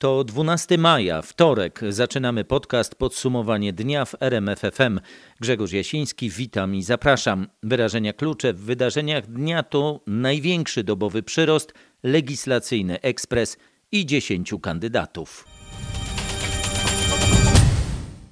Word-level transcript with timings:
To 0.00 0.24
12 0.24 0.78
maja, 0.78 1.22
wtorek. 1.22 1.80
Zaczynamy 1.88 2.44
podcast 2.44 2.94
Podsumowanie 2.94 3.72
dnia 3.72 4.04
w 4.04 4.14
RMFFM. 4.20 5.00
Grzegorz 5.40 5.72
Jasiński, 5.72 6.30
witam 6.30 6.74
i 6.74 6.82
zapraszam. 6.82 7.46
Wyrażenia 7.62 8.12
klucze 8.12 8.52
w 8.52 8.60
wydarzeniach 8.60 9.26
dnia 9.26 9.62
to 9.62 10.00
największy 10.06 10.84
dobowy 10.84 11.22
przyrost, 11.22 11.72
legislacyjny 12.02 13.00
ekspres 13.00 13.56
i 13.92 14.06
10 14.06 14.54
kandydatów. 14.62 15.49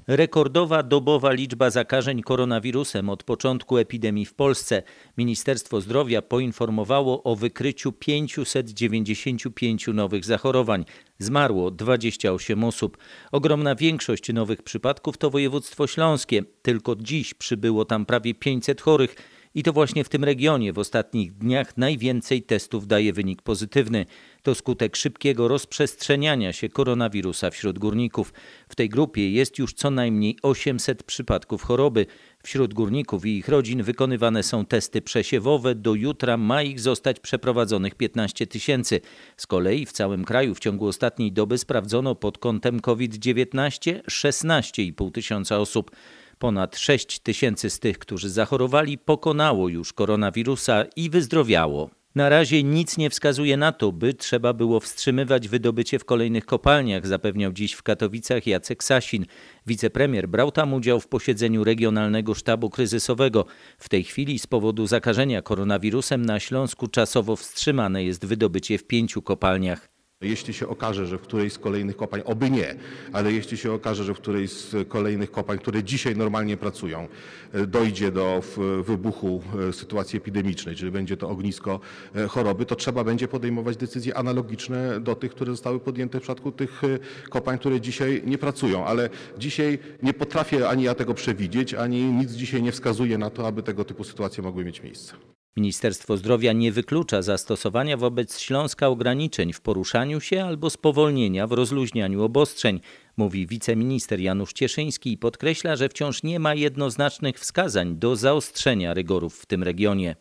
Rekordowa 0.08 0.82
dobowa 0.82 1.32
liczba 1.32 1.70
zakażeń 1.70 2.22
koronawirusem 2.22 3.08
od 3.08 3.24
początku 3.24 3.78
epidemii 3.78 4.26
w 4.26 4.34
Polsce. 4.34 4.82
Ministerstwo 5.18 5.80
Zdrowia 5.80 6.22
poinformowało 6.22 7.22
o 7.22 7.36
wykryciu 7.36 7.92
595 7.92 9.86
nowych 9.86 10.24
zachorowań. 10.24 10.84
Zmarło 11.18 11.70
28 11.70 12.64
osób. 12.64 12.98
Ogromna 13.32 13.74
większość 13.74 14.32
nowych 14.32 14.62
przypadków 14.62 15.18
to 15.18 15.30
województwo 15.30 15.86
śląskie. 15.86 16.42
Tylko 16.62 16.96
dziś 16.96 17.34
przybyło 17.34 17.84
tam 17.84 18.06
prawie 18.06 18.34
500 18.34 18.80
chorych. 18.80 19.14
I 19.54 19.62
to 19.62 19.72
właśnie 19.72 20.04
w 20.04 20.08
tym 20.08 20.24
regionie 20.24 20.72
w 20.72 20.78
ostatnich 20.78 21.32
dniach 21.32 21.76
najwięcej 21.76 22.42
testów 22.42 22.86
daje 22.86 23.12
wynik 23.12 23.42
pozytywny. 23.42 24.06
To 24.42 24.54
skutek 24.54 24.96
szybkiego 24.96 25.48
rozprzestrzeniania 25.48 26.52
się 26.52 26.68
koronawirusa 26.68 27.50
wśród 27.50 27.78
górników. 27.78 28.32
W 28.68 28.74
tej 28.74 28.88
grupie 28.88 29.30
jest 29.30 29.58
już 29.58 29.72
co 29.72 29.90
najmniej 29.90 30.36
800 30.42 31.02
przypadków 31.02 31.62
choroby. 31.62 32.06
Wśród 32.42 32.74
górników 32.74 33.26
i 33.26 33.38
ich 33.38 33.48
rodzin 33.48 33.82
wykonywane 33.82 34.42
są 34.42 34.64
testy 34.64 35.02
przesiewowe. 35.02 35.74
Do 35.74 35.94
jutra 35.94 36.36
ma 36.36 36.62
ich 36.62 36.80
zostać 36.80 37.20
przeprowadzonych 37.20 37.94
15 37.94 38.46
tysięcy. 38.46 39.00
Z 39.36 39.46
kolei 39.46 39.86
w 39.86 39.92
całym 39.92 40.24
kraju 40.24 40.54
w 40.54 40.60
ciągu 40.60 40.86
ostatniej 40.86 41.32
doby 41.32 41.58
sprawdzono 41.58 42.14
pod 42.14 42.38
kątem 42.38 42.80
COVID-19 42.80 44.00
16,5 44.02 45.12
tysiąca 45.12 45.58
osób. 45.58 45.90
Ponad 46.38 46.76
6 46.76 47.18
tysięcy 47.18 47.70
z 47.70 47.78
tych, 47.80 47.98
którzy 47.98 48.30
zachorowali, 48.30 48.98
pokonało 48.98 49.68
już 49.68 49.92
koronawirusa 49.92 50.84
i 50.96 51.10
wyzdrowiało. 51.10 51.97
Na 52.18 52.28
razie 52.28 52.62
nic 52.62 52.98
nie 52.98 53.10
wskazuje 53.10 53.56
na 53.56 53.72
to, 53.72 53.92
by 53.92 54.14
trzeba 54.14 54.52
było 54.52 54.80
wstrzymywać 54.80 55.48
wydobycie 55.48 55.98
w 55.98 56.04
kolejnych 56.04 56.46
kopalniach, 56.46 57.06
zapewniał 57.06 57.52
dziś 57.52 57.72
w 57.72 57.82
Katowicach 57.82 58.46
Jacek 58.46 58.84
Sasin. 58.84 59.26
Wicepremier 59.66 60.28
brał 60.28 60.52
tam 60.52 60.74
udział 60.74 61.00
w 61.00 61.08
posiedzeniu 61.08 61.64
Regionalnego 61.64 62.34
Sztabu 62.34 62.70
Kryzysowego. 62.70 63.44
W 63.78 63.88
tej 63.88 64.04
chwili 64.04 64.38
z 64.38 64.46
powodu 64.46 64.86
zakażenia 64.86 65.42
koronawirusem 65.42 66.26
na 66.26 66.40
Śląsku 66.40 66.88
czasowo 66.88 67.36
wstrzymane 67.36 68.04
jest 68.04 68.26
wydobycie 68.26 68.78
w 68.78 68.84
pięciu 68.84 69.22
kopalniach. 69.22 69.97
Jeśli 70.20 70.54
się 70.54 70.68
okaże, 70.68 71.06
że 71.06 71.18
w 71.18 71.22
którejś 71.22 71.52
z 71.52 71.58
kolejnych 71.58 71.96
kopań, 71.96 72.22
oby 72.24 72.50
nie, 72.50 72.74
ale 73.12 73.32
jeśli 73.32 73.56
się 73.56 73.72
okaże, 73.72 74.04
że 74.04 74.14
w 74.14 74.16
którejś 74.16 74.50
z 74.52 74.88
kolejnych 74.88 75.30
kopań, 75.30 75.58
które 75.58 75.84
dzisiaj 75.84 76.16
normalnie 76.16 76.56
pracują, 76.56 77.08
e, 77.52 77.66
dojdzie 77.66 78.12
do 78.12 78.42
wybuchu 78.82 79.42
e, 79.68 79.72
sytuacji 79.72 80.16
epidemicznej, 80.16 80.76
czyli 80.76 80.90
będzie 80.90 81.16
to 81.16 81.28
ognisko 81.28 81.80
e, 82.14 82.26
choroby, 82.28 82.66
to 82.66 82.76
trzeba 82.76 83.04
będzie 83.04 83.28
podejmować 83.28 83.76
decyzje 83.76 84.16
analogiczne 84.16 85.00
do 85.00 85.14
tych, 85.14 85.30
które 85.30 85.52
zostały 85.52 85.80
podjęte 85.80 86.18
w 86.18 86.22
przypadku 86.22 86.52
tych 86.52 86.82
kopań, 87.30 87.58
które 87.58 87.80
dzisiaj 87.80 88.22
nie 88.26 88.38
pracują. 88.38 88.86
Ale 88.86 89.10
dzisiaj 89.38 89.78
nie 90.02 90.14
potrafię 90.14 90.68
ani 90.68 90.82
ja 90.82 90.94
tego 90.94 91.14
przewidzieć, 91.14 91.74
ani 91.74 92.04
nic 92.04 92.30
dzisiaj 92.30 92.62
nie 92.62 92.72
wskazuje 92.72 93.18
na 93.18 93.30
to, 93.30 93.46
aby 93.46 93.62
tego 93.62 93.84
typu 93.84 94.04
sytuacje 94.04 94.42
mogły 94.42 94.64
mieć 94.64 94.82
miejsce. 94.82 95.37
Ministerstwo 95.58 96.16
Zdrowia 96.16 96.52
nie 96.52 96.72
wyklucza 96.72 97.22
zastosowania 97.22 97.96
wobec 97.96 98.40
Śląska 98.40 98.88
ograniczeń 98.88 99.52
w 99.52 99.60
poruszaniu 99.60 100.20
się 100.20 100.44
albo 100.44 100.70
spowolnienia 100.70 101.46
w 101.46 101.52
rozluźnianiu 101.52 102.22
obostrzeń, 102.22 102.80
mówi 103.16 103.46
wiceminister 103.46 104.20
Janusz 104.20 104.52
Cieszyński 104.52 105.12
i 105.12 105.18
podkreśla, 105.18 105.76
że 105.76 105.88
wciąż 105.88 106.22
nie 106.22 106.40
ma 106.40 106.54
jednoznacznych 106.54 107.40
wskazań 107.40 107.96
do 107.96 108.16
zaostrzenia 108.16 108.94
rygorów 108.94 109.38
w 109.38 109.46
tym 109.46 109.62
regionie. 109.62 110.16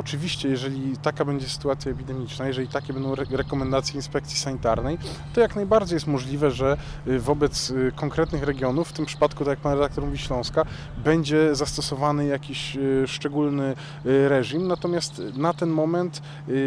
Oczywiście, 0.00 0.48
jeżeli 0.48 0.96
taka 0.96 1.24
będzie 1.24 1.48
sytuacja 1.48 1.92
epidemiczna, 1.92 2.46
jeżeli 2.46 2.68
takie 2.68 2.92
będą 2.92 3.12
re 3.12 3.24
rekomendacje 3.30 3.94
inspekcji 3.94 4.38
sanitarnej, 4.38 4.98
to 5.34 5.40
jak 5.40 5.56
najbardziej 5.56 5.96
jest 5.96 6.06
możliwe, 6.06 6.50
że 6.50 6.76
y, 7.06 7.20
wobec 7.20 7.70
y, 7.70 7.92
konkretnych 7.96 8.42
regionów, 8.42 8.88
w 8.88 8.92
tym 8.92 9.06
przypadku, 9.06 9.38
tak 9.38 9.48
jak 9.48 9.58
pan 9.58 9.72
redaktor 9.72 10.04
mówi, 10.04 10.18
Śląska, 10.18 10.64
będzie 11.04 11.54
zastosowany 11.54 12.26
jakiś 12.26 12.76
y, 12.76 13.04
szczególny 13.06 13.74
reżim. 14.04 14.68
Natomiast 14.68 15.22
na 15.36 15.52
ten 15.54 15.68
moment 15.68 16.22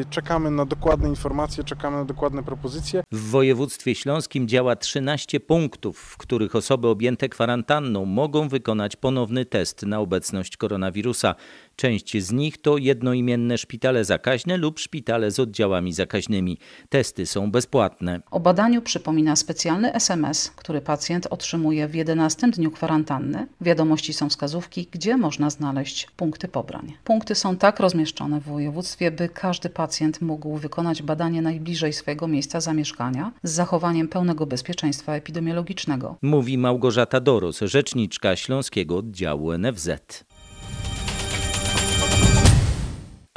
czekamy 0.09 0.51
na 0.51 0.65
dokładne 0.65 1.09
informacje, 1.09 1.63
czekamy 1.63 1.97
na 1.97 2.05
dokładne 2.05 2.43
propozycje. 2.43 3.03
W 3.11 3.29
województwie 3.29 3.95
śląskim 3.95 4.47
działa 4.47 4.75
13 4.75 5.39
punktów, 5.39 5.99
w 5.99 6.17
których 6.17 6.55
osoby 6.55 6.87
objęte 6.87 7.29
kwarantanną 7.29 8.05
mogą 8.05 8.47
wykonać 8.47 8.95
ponowny 8.95 9.45
test 9.45 9.83
na 9.83 9.99
obecność 9.99 10.57
koronawirusa. 10.57 11.35
Część 11.75 12.17
z 12.17 12.31
nich 12.31 12.61
to 12.61 12.77
jednoimienne 12.77 13.57
szpitale 13.57 14.05
zakaźne 14.05 14.57
lub 14.57 14.79
szpitale 14.79 15.31
z 15.31 15.39
oddziałami 15.39 15.93
zakaźnymi. 15.93 16.57
Testy 16.89 17.25
są 17.25 17.51
bezpłatne. 17.51 18.21
O 18.31 18.39
badaniu 18.39 18.81
przypomina 18.81 19.35
specjalny 19.35 19.93
SMS, 19.93 20.51
który 20.55 20.81
pacjent 20.81 21.27
otrzymuje 21.29 21.87
w 21.87 21.95
11 21.95 22.47
dniu 22.47 22.71
kwarantanny. 22.71 23.47
Wiadomości 23.61 24.13
są 24.13 24.29
wskazówki, 24.29 24.87
gdzie 24.91 25.17
można 25.17 25.49
znaleźć 25.49 26.07
punkty 26.17 26.47
pobrań. 26.47 26.93
Punkty 27.03 27.35
są 27.35 27.57
tak 27.57 27.79
rozmieszczone 27.79 28.39
w 28.39 28.43
województwie, 28.43 29.11
by 29.11 29.29
każdy 29.29 29.69
pacjent 29.69 30.21
mógł 30.21 30.57
wykonać 30.57 31.01
badanie 31.01 31.41
najbliżej 31.41 31.93
swojego 31.93 32.27
miejsca 32.27 32.61
zamieszkania 32.61 33.31
z 33.43 33.51
zachowaniem 33.51 34.07
pełnego 34.07 34.45
bezpieczeństwa 34.45 35.15
epidemiologicznego. 35.15 36.15
Mówi 36.21 36.57
Małgorzata 36.57 37.19
Doros, 37.19 37.59
rzeczniczka 37.59 38.35
Śląskiego 38.35 38.97
Oddziału 38.97 39.57
NFZ. 39.57 39.89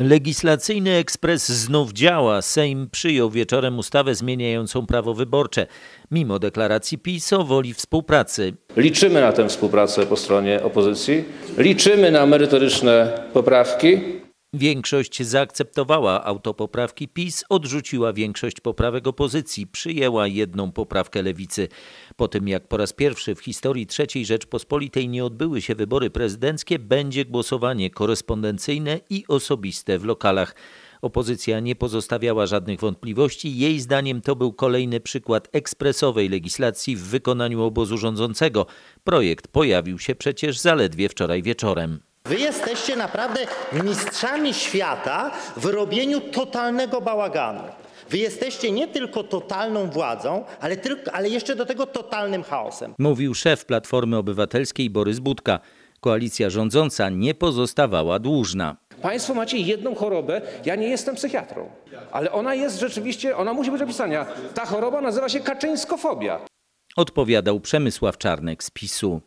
Legislacyjny 0.00 0.90
ekspres 0.90 1.48
znów 1.48 1.92
działa. 1.92 2.42
Sejm 2.42 2.88
przyjął 2.90 3.30
wieczorem 3.30 3.78
ustawę 3.78 4.14
zmieniającą 4.14 4.86
prawo 4.86 5.14
wyborcze, 5.14 5.66
mimo 6.10 6.38
deklaracji 6.38 6.98
PiS 6.98 7.32
o 7.32 7.44
woli 7.44 7.74
współpracy. 7.74 8.54
Liczymy 8.76 9.20
na 9.20 9.32
tę 9.32 9.48
współpracę 9.48 10.06
po 10.06 10.16
stronie 10.16 10.62
opozycji, 10.62 11.24
liczymy 11.58 12.10
na 12.10 12.26
merytoryczne 12.26 13.22
poprawki. 13.32 14.00
Większość 14.54 15.22
zaakceptowała 15.22 16.24
autopoprawki 16.24 17.08
PiS, 17.08 17.44
odrzuciła 17.48 18.12
większość 18.12 18.60
poprawek 18.60 19.06
opozycji, 19.06 19.66
przyjęła 19.66 20.26
jedną 20.26 20.72
poprawkę 20.72 21.22
lewicy. 21.22 21.68
Po 22.16 22.28
tym 22.28 22.48
jak 22.48 22.68
po 22.68 22.76
raz 22.76 22.92
pierwszy 22.92 23.34
w 23.34 23.40
historii 23.40 23.86
III 23.98 24.26
Rzeczpospolitej 24.26 25.08
nie 25.08 25.24
odbyły 25.24 25.62
się 25.62 25.74
wybory 25.74 26.10
prezydenckie, 26.10 26.78
będzie 26.78 27.24
głosowanie 27.24 27.90
korespondencyjne 27.90 29.00
i 29.10 29.24
osobiste 29.28 29.98
w 29.98 30.04
lokalach. 30.04 30.54
Opozycja 31.02 31.60
nie 31.60 31.76
pozostawiała 31.76 32.46
żadnych 32.46 32.80
wątpliwości. 32.80 33.58
Jej 33.58 33.80
zdaniem 33.80 34.20
to 34.20 34.36
był 34.36 34.52
kolejny 34.52 35.00
przykład 35.00 35.48
ekspresowej 35.52 36.28
legislacji 36.28 36.96
w 36.96 37.02
wykonaniu 37.02 37.62
obozu 37.62 37.98
rządzącego. 37.98 38.66
Projekt 39.04 39.48
pojawił 39.48 39.98
się 39.98 40.14
przecież 40.14 40.58
zaledwie 40.58 41.08
wczoraj 41.08 41.42
wieczorem. 41.42 42.00
Wy 42.28 42.36
jesteście 42.36 42.96
naprawdę 42.96 43.40
mistrzami 43.84 44.54
świata 44.54 45.30
w 45.56 45.64
robieniu 45.64 46.20
totalnego 46.20 47.00
bałaganu. 47.00 47.60
Wy 48.10 48.18
jesteście 48.18 48.70
nie 48.70 48.88
tylko 48.88 49.22
totalną 49.22 49.90
władzą, 49.90 50.44
ale, 50.60 50.76
tylko, 50.76 51.12
ale 51.12 51.28
jeszcze 51.28 51.56
do 51.56 51.66
tego 51.66 51.86
totalnym 51.86 52.42
chaosem. 52.42 52.94
Mówił 52.98 53.34
szef 53.34 53.64
Platformy 53.64 54.16
Obywatelskiej 54.16 54.90
Borys 54.90 55.18
Budka. 55.18 55.60
Koalicja 56.00 56.50
rządząca 56.50 57.08
nie 57.08 57.34
pozostawała 57.34 58.18
dłużna. 58.18 58.76
Państwo 59.02 59.34
macie 59.34 59.58
jedną 59.58 59.94
chorobę. 59.94 60.40
Ja 60.64 60.76
nie 60.76 60.88
jestem 60.88 61.14
psychiatrą, 61.14 61.70
ale 62.12 62.32
ona 62.32 62.54
jest 62.54 62.80
rzeczywiście, 62.80 63.36
ona 63.36 63.54
musi 63.54 63.70
być 63.70 63.82
opisana. 63.82 64.26
Ta 64.54 64.66
choroba 64.66 65.00
nazywa 65.00 65.28
się 65.28 65.40
kaczyńskofobia. 65.40 66.40
Odpowiadał 66.96 67.60
Przemysław 67.60 68.18
Czarnek 68.18 68.64
z 68.64 68.70
PiSu. 68.70 69.20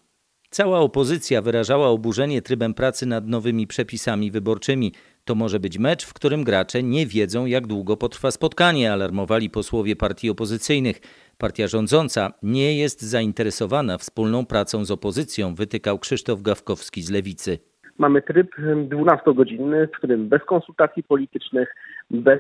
Cała 0.52 0.80
opozycja 0.80 1.42
wyrażała 1.42 1.88
oburzenie 1.88 2.42
trybem 2.42 2.74
pracy 2.74 3.06
nad 3.06 3.28
nowymi 3.28 3.68
przepisami 3.68 4.32
wyborczymi. 4.32 4.94
To 5.26 5.36
może 5.36 5.60
być 5.60 5.80
mecz, 5.80 6.06
w 6.06 6.14
którym 6.14 6.44
gracze 6.44 6.84
nie 6.84 7.06
wiedzą, 7.06 7.46
jak 7.46 7.68
długo 7.68 7.98
potrwa 7.98 8.32
spotkanie, 8.32 8.94
alarmowali 8.94 9.50
posłowie 9.50 9.96
partii 9.96 10.30
opozycyjnych. 10.30 11.02
Partia 11.38 11.68
rządząca 11.68 12.34
nie 12.44 12.78
jest 12.78 13.02
zainteresowana 13.02 13.98
wspólną 13.98 14.46
pracą 14.46 14.86
z 14.86 14.92
opozycją, 14.92 15.56
wytykał 15.56 16.00
Krzysztof 16.00 16.42
Gawkowski 16.42 17.02
z 17.02 17.12
Lewicy. 17.12 17.60
Mamy 17.98 18.22
tryb 18.22 18.56
12-godzinny, 18.90 19.88
w 19.88 19.98
którym 19.98 20.30
bez 20.30 20.44
konsultacji 20.44 21.04
politycznych, 21.04 21.76
bez 22.12 22.40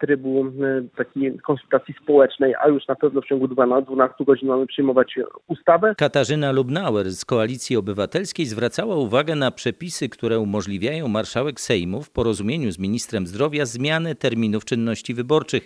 trybu 0.00 0.52
takiej 0.96 1.38
konsultacji 1.38 1.94
społecznej, 2.02 2.54
a 2.64 2.68
już 2.68 2.88
na 2.88 2.94
pewno 2.94 3.20
w 3.20 3.26
ciągu 3.26 3.48
12 3.48 4.24
godzin 4.24 4.48
mamy 4.48 4.66
przyjmować 4.66 5.14
ustawę. 5.48 5.94
Katarzyna 5.98 6.52
Lubnauer 6.52 7.10
z 7.10 7.24
Koalicji 7.24 7.76
Obywatelskiej 7.76 8.46
zwracała 8.46 8.96
uwagę 8.96 9.34
na 9.34 9.50
przepisy, 9.50 10.08
które 10.08 10.38
umożliwiają 10.38 11.08
marszałek 11.08 11.60
Sejmu 11.60 12.02
w 12.02 12.10
porozumieniu 12.10 12.70
z 12.70 12.78
ministrem 12.78 13.26
zdrowia 13.26 13.64
zmianę 13.64 14.14
terminów 14.14 14.64
czynności 14.64 15.14
wyborczych. 15.14 15.64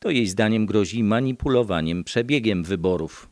To 0.00 0.10
jej 0.10 0.26
zdaniem 0.26 0.66
grozi 0.66 1.04
manipulowaniem 1.04 2.04
przebiegiem 2.04 2.62
wyborów. 2.64 3.28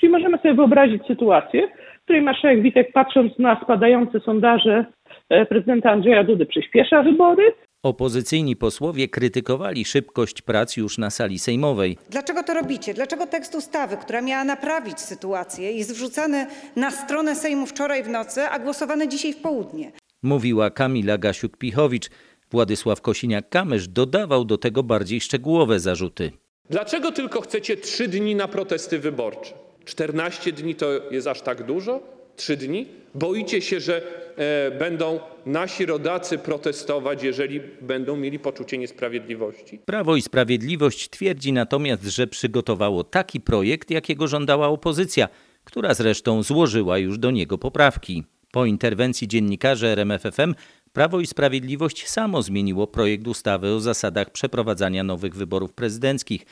Czyli 0.00 0.12
możemy 0.12 0.38
sobie 0.38 0.54
wyobrazić 0.54 1.06
sytuację, 1.06 1.68
w 2.00 2.04
której 2.04 2.22
marszałek 2.22 2.62
Witek 2.62 2.92
patrząc 2.92 3.38
na 3.38 3.60
spadające 3.62 4.20
sondaże 4.20 4.84
e, 5.28 5.46
prezydenta 5.46 5.90
Andrzeja 5.90 6.24
Dudy 6.24 6.46
przyspiesza 6.46 7.02
wybory, 7.02 7.52
Opozycyjni 7.82 8.56
posłowie 8.56 9.08
krytykowali 9.08 9.84
szybkość 9.84 10.42
prac 10.42 10.76
już 10.76 10.98
na 10.98 11.10
sali 11.10 11.38
sejmowej. 11.38 11.98
Dlaczego 12.10 12.42
to 12.42 12.54
robicie? 12.54 12.94
Dlaczego 12.94 13.26
tekst 13.26 13.54
ustawy, 13.54 13.96
która 13.96 14.20
miała 14.20 14.44
naprawić 14.44 15.00
sytuację, 15.00 15.72
jest 15.72 15.92
wrzucany 15.92 16.46
na 16.76 16.90
stronę 16.90 17.36
Sejmu 17.36 17.66
wczoraj 17.66 18.02
w 18.04 18.08
nocy, 18.08 18.42
a 18.42 18.58
głosowany 18.58 19.08
dzisiaj 19.08 19.32
w 19.32 19.36
południe? 19.36 19.92
Mówiła 20.22 20.70
Kamila 20.70 21.18
Gasiuk-Pichowicz. 21.18 22.10
Władysław 22.50 23.02
Kosiniak-Kamysz 23.02 23.86
dodawał 23.88 24.44
do 24.44 24.58
tego 24.58 24.82
bardziej 24.82 25.20
szczegółowe 25.20 25.80
zarzuty. 25.80 26.32
Dlaczego 26.70 27.12
tylko 27.12 27.40
chcecie 27.40 27.76
trzy 27.76 28.08
dni 28.08 28.34
na 28.34 28.48
protesty 28.48 28.98
wyborcze? 28.98 29.54
14 29.84 30.52
dni 30.52 30.74
to 30.74 30.86
jest 31.10 31.26
aż 31.26 31.40
tak 31.42 31.62
dużo? 31.66 32.15
Trzy 32.36 32.56
dni? 32.56 32.86
Boicie 33.14 33.62
się, 33.62 33.80
że 33.80 34.02
e, 34.36 34.70
będą 34.70 35.20
nasi 35.46 35.86
rodacy 35.86 36.38
protestować, 36.38 37.22
jeżeli 37.22 37.60
będą 37.80 38.16
mieli 38.16 38.38
poczucie 38.38 38.78
niesprawiedliwości? 38.78 39.78
Prawo 39.84 40.16
i 40.16 40.22
Sprawiedliwość 40.22 41.10
twierdzi 41.10 41.52
natomiast, 41.52 42.02
że 42.02 42.26
przygotowało 42.26 43.04
taki 43.04 43.40
projekt, 43.40 43.90
jakiego 43.90 44.28
żądała 44.28 44.68
opozycja, 44.68 45.28
która 45.64 45.94
zresztą 45.94 46.42
złożyła 46.42 46.98
już 46.98 47.18
do 47.18 47.30
niego 47.30 47.58
poprawki. 47.58 48.24
Po 48.52 48.64
interwencji 48.64 49.28
dziennikarzy 49.28 49.86
RMFFM 49.86 50.54
Prawo 50.96 51.20
i 51.20 51.26
Sprawiedliwość 51.26 52.08
samo 52.08 52.42
zmieniło 52.42 52.86
projekt 52.86 53.26
ustawy 53.26 53.68
o 53.68 53.80
zasadach 53.80 54.30
przeprowadzania 54.30 55.04
nowych 55.04 55.34
wyborów 55.34 55.72
prezydenckich. 55.72 56.46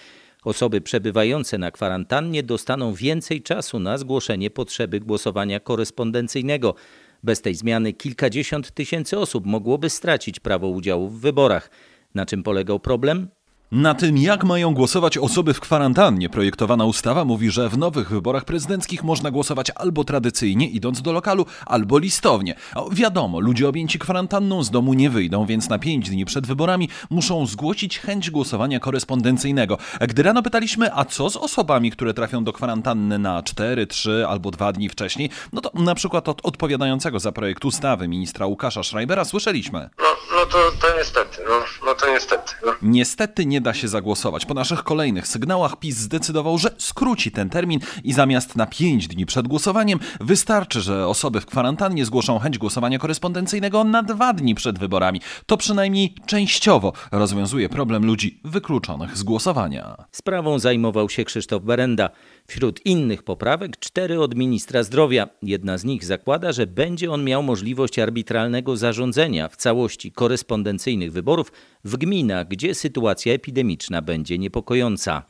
Osoby 0.44 0.81
przebywające 0.81 1.58
na 1.58 1.70
kwarantannie 1.70 2.43
dostaną 2.43 2.94
więcej 2.94 3.43
czasu 3.43 3.79
na 3.79 3.99
zgłoszenie 3.99 4.50
potrzeby 4.50 5.00
głosowania 5.00 5.61
korespondencyjnego. 5.61 6.75
Bez 7.23 7.41
tej 7.43 7.55
zmiany 7.55 7.93
kilkadziesiąt 7.93 8.70
tysięcy 8.70 9.19
osób 9.19 9.46
mogłoby 9.46 9.91
stracić 9.91 10.41
prawo 10.41 10.69
udziału 10.69 11.08
w 11.08 11.20
wyborach. 11.20 11.70
Na 12.14 12.26
czym 12.26 12.43
polegał 12.43 12.81
problem? 12.81 13.29
Na 13.72 13.94
tym, 13.94 14.19
jak 14.19 14.44
mają 14.44 14.75
głosować 14.75 15.19
osoby 15.19 15.55
w 15.55 15.61
kwarantannie, 15.61 16.28
projektowana 16.28 16.84
ustawa 16.84 17.25
mówi, 17.25 17.50
że 17.50 17.69
w 17.69 17.78
nowych 17.78 18.08
wyborach 18.08 18.44
prezydenckich 18.44 19.05
można 19.05 19.31
głosować 19.31 19.70
albo 19.75 20.05
tradycyjnie, 20.05 20.69
idąc 20.69 21.02
do 21.02 21.12
lokalu, 21.12 21.46
albo 21.66 21.99
listownie. 21.99 22.55
O, 22.75 22.90
wiadomo, 22.90 23.40
ludzie 23.40 23.69
objęci 23.69 23.99
kwarantanną 23.99 24.62
z 24.62 24.70
domu 24.70 24.94
nie 24.94 25.11
wyjdą, 25.11 25.46
więc 25.46 25.69
na 25.69 25.78
pięć 25.78 26.11
dni 26.11 26.25
przed 26.25 26.46
wyborami 26.46 26.88
muszą 27.11 27.46
zgłosić 27.46 27.99
chęć 27.99 28.31
głosowania 28.31 28.81
korespondencyjnego. 28.81 29.78
Gdy 30.00 30.22
rano 30.22 30.43
pytaliśmy, 30.43 30.94
a 30.94 31.05
co 31.05 31.31
z 31.31 31.37
osobami, 31.37 31.90
które 31.90 32.14
trafią 32.14 32.44
do 32.44 32.52
kwarantanny 32.52 33.19
na 33.19 33.43
4, 33.43 33.87
3 33.87 34.26
albo 34.28 34.50
2 34.50 34.72
dni 34.72 34.88
wcześniej, 34.88 35.31
no 35.52 35.61
to 35.61 35.70
na 35.75 35.94
przykład 35.94 36.28
od 36.28 36.46
odpowiadającego 36.46 37.20
za 37.20 37.32
projekt 37.32 37.64
ustawy 37.64 38.08
ministra 38.08 38.46
Łukasza 38.46 38.82
Schreibera 38.82 39.25
słyszeliśmy. 39.25 39.90
No, 39.99 40.06
no 40.34 40.46
to, 40.46 40.58
to 40.81 40.99
niestety, 40.99 41.43
no, 41.49 41.87
no 41.87 41.94
to 41.94 42.06
niestety. 42.06 42.52
No. 42.66 42.72
Niestety 42.82 43.46
nie 43.46 43.53
da 43.60 43.74
się 43.74 43.88
zagłosować. 43.88 44.46
Po 44.46 44.54
naszych 44.54 44.82
kolejnych 44.82 45.26
sygnałach 45.26 45.76
PiS 45.76 45.96
zdecydował, 45.96 46.58
że 46.58 46.74
skróci 46.78 47.30
ten 47.30 47.50
termin 47.50 47.80
i 48.04 48.12
zamiast 48.12 48.56
na 48.56 48.66
5 48.66 49.08
dni 49.08 49.26
przed 49.26 49.48
głosowaniem 49.48 49.98
wystarczy, 50.20 50.80
że 50.80 51.08
osoby 51.08 51.40
w 51.40 51.46
kwarantannie 51.46 52.04
zgłoszą 52.04 52.38
chęć 52.38 52.58
głosowania 52.58 52.98
korespondencyjnego 52.98 53.84
na 53.84 54.02
2 54.02 54.32
dni 54.32 54.54
przed 54.54 54.78
wyborami. 54.78 55.20
To 55.46 55.56
przynajmniej 55.56 56.14
częściowo 56.26 56.92
rozwiązuje 57.12 57.68
problem 57.68 58.06
ludzi 58.06 58.40
wykluczonych 58.44 59.16
z 59.16 59.22
głosowania. 59.22 59.96
Sprawą 60.12 60.58
zajmował 60.58 61.08
się 61.10 61.24
Krzysztof 61.24 61.62
Berenda. 61.62 62.10
Wśród 62.46 62.87
innych 62.87 63.23
poprawek 63.23 63.76
cztery 63.76 64.20
od 64.20 64.35
ministra 64.35 64.82
zdrowia. 64.82 65.29
Jedna 65.43 65.79
z 65.79 65.85
nich 65.85 66.05
zakłada, 66.05 66.52
że 66.52 66.67
będzie 66.67 67.11
on 67.11 67.25
miał 67.25 67.43
możliwość 67.43 67.99
arbitralnego 67.99 68.76
zarządzenia 68.76 69.49
w 69.49 69.56
całości 69.56 70.12
korespondencyjnych 70.12 71.12
wyborów 71.12 71.52
w 71.85 71.96
gminach, 71.96 72.49
gdzie 72.49 72.75
sytuacja 72.75 73.32
epidemiczna 73.32 74.02
będzie 74.02 74.38
niepokojąca. 74.38 75.23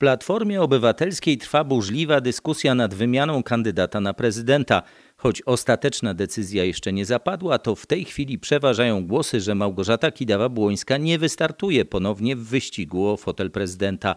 Platformie 0.00 0.62
Obywatelskiej 0.62 1.38
trwa 1.38 1.64
burzliwa 1.64 2.20
dyskusja 2.20 2.74
nad 2.74 2.94
wymianą 2.94 3.42
kandydata 3.42 4.00
na 4.00 4.14
prezydenta. 4.14 4.82
Choć 5.16 5.42
ostateczna 5.42 6.14
decyzja 6.14 6.64
jeszcze 6.64 6.92
nie 6.92 7.04
zapadła, 7.04 7.58
to 7.58 7.74
w 7.74 7.86
tej 7.86 8.04
chwili 8.04 8.38
przeważają 8.38 9.06
głosy, 9.06 9.40
że 9.40 9.54
Małgorzata 9.54 10.10
Kidawa-Błońska 10.10 11.00
nie 11.00 11.18
wystartuje 11.18 11.84
ponownie 11.84 12.36
w 12.36 12.44
wyścigu 12.44 13.06
o 13.06 13.16
fotel 13.16 13.50
prezydenta. 13.50 14.16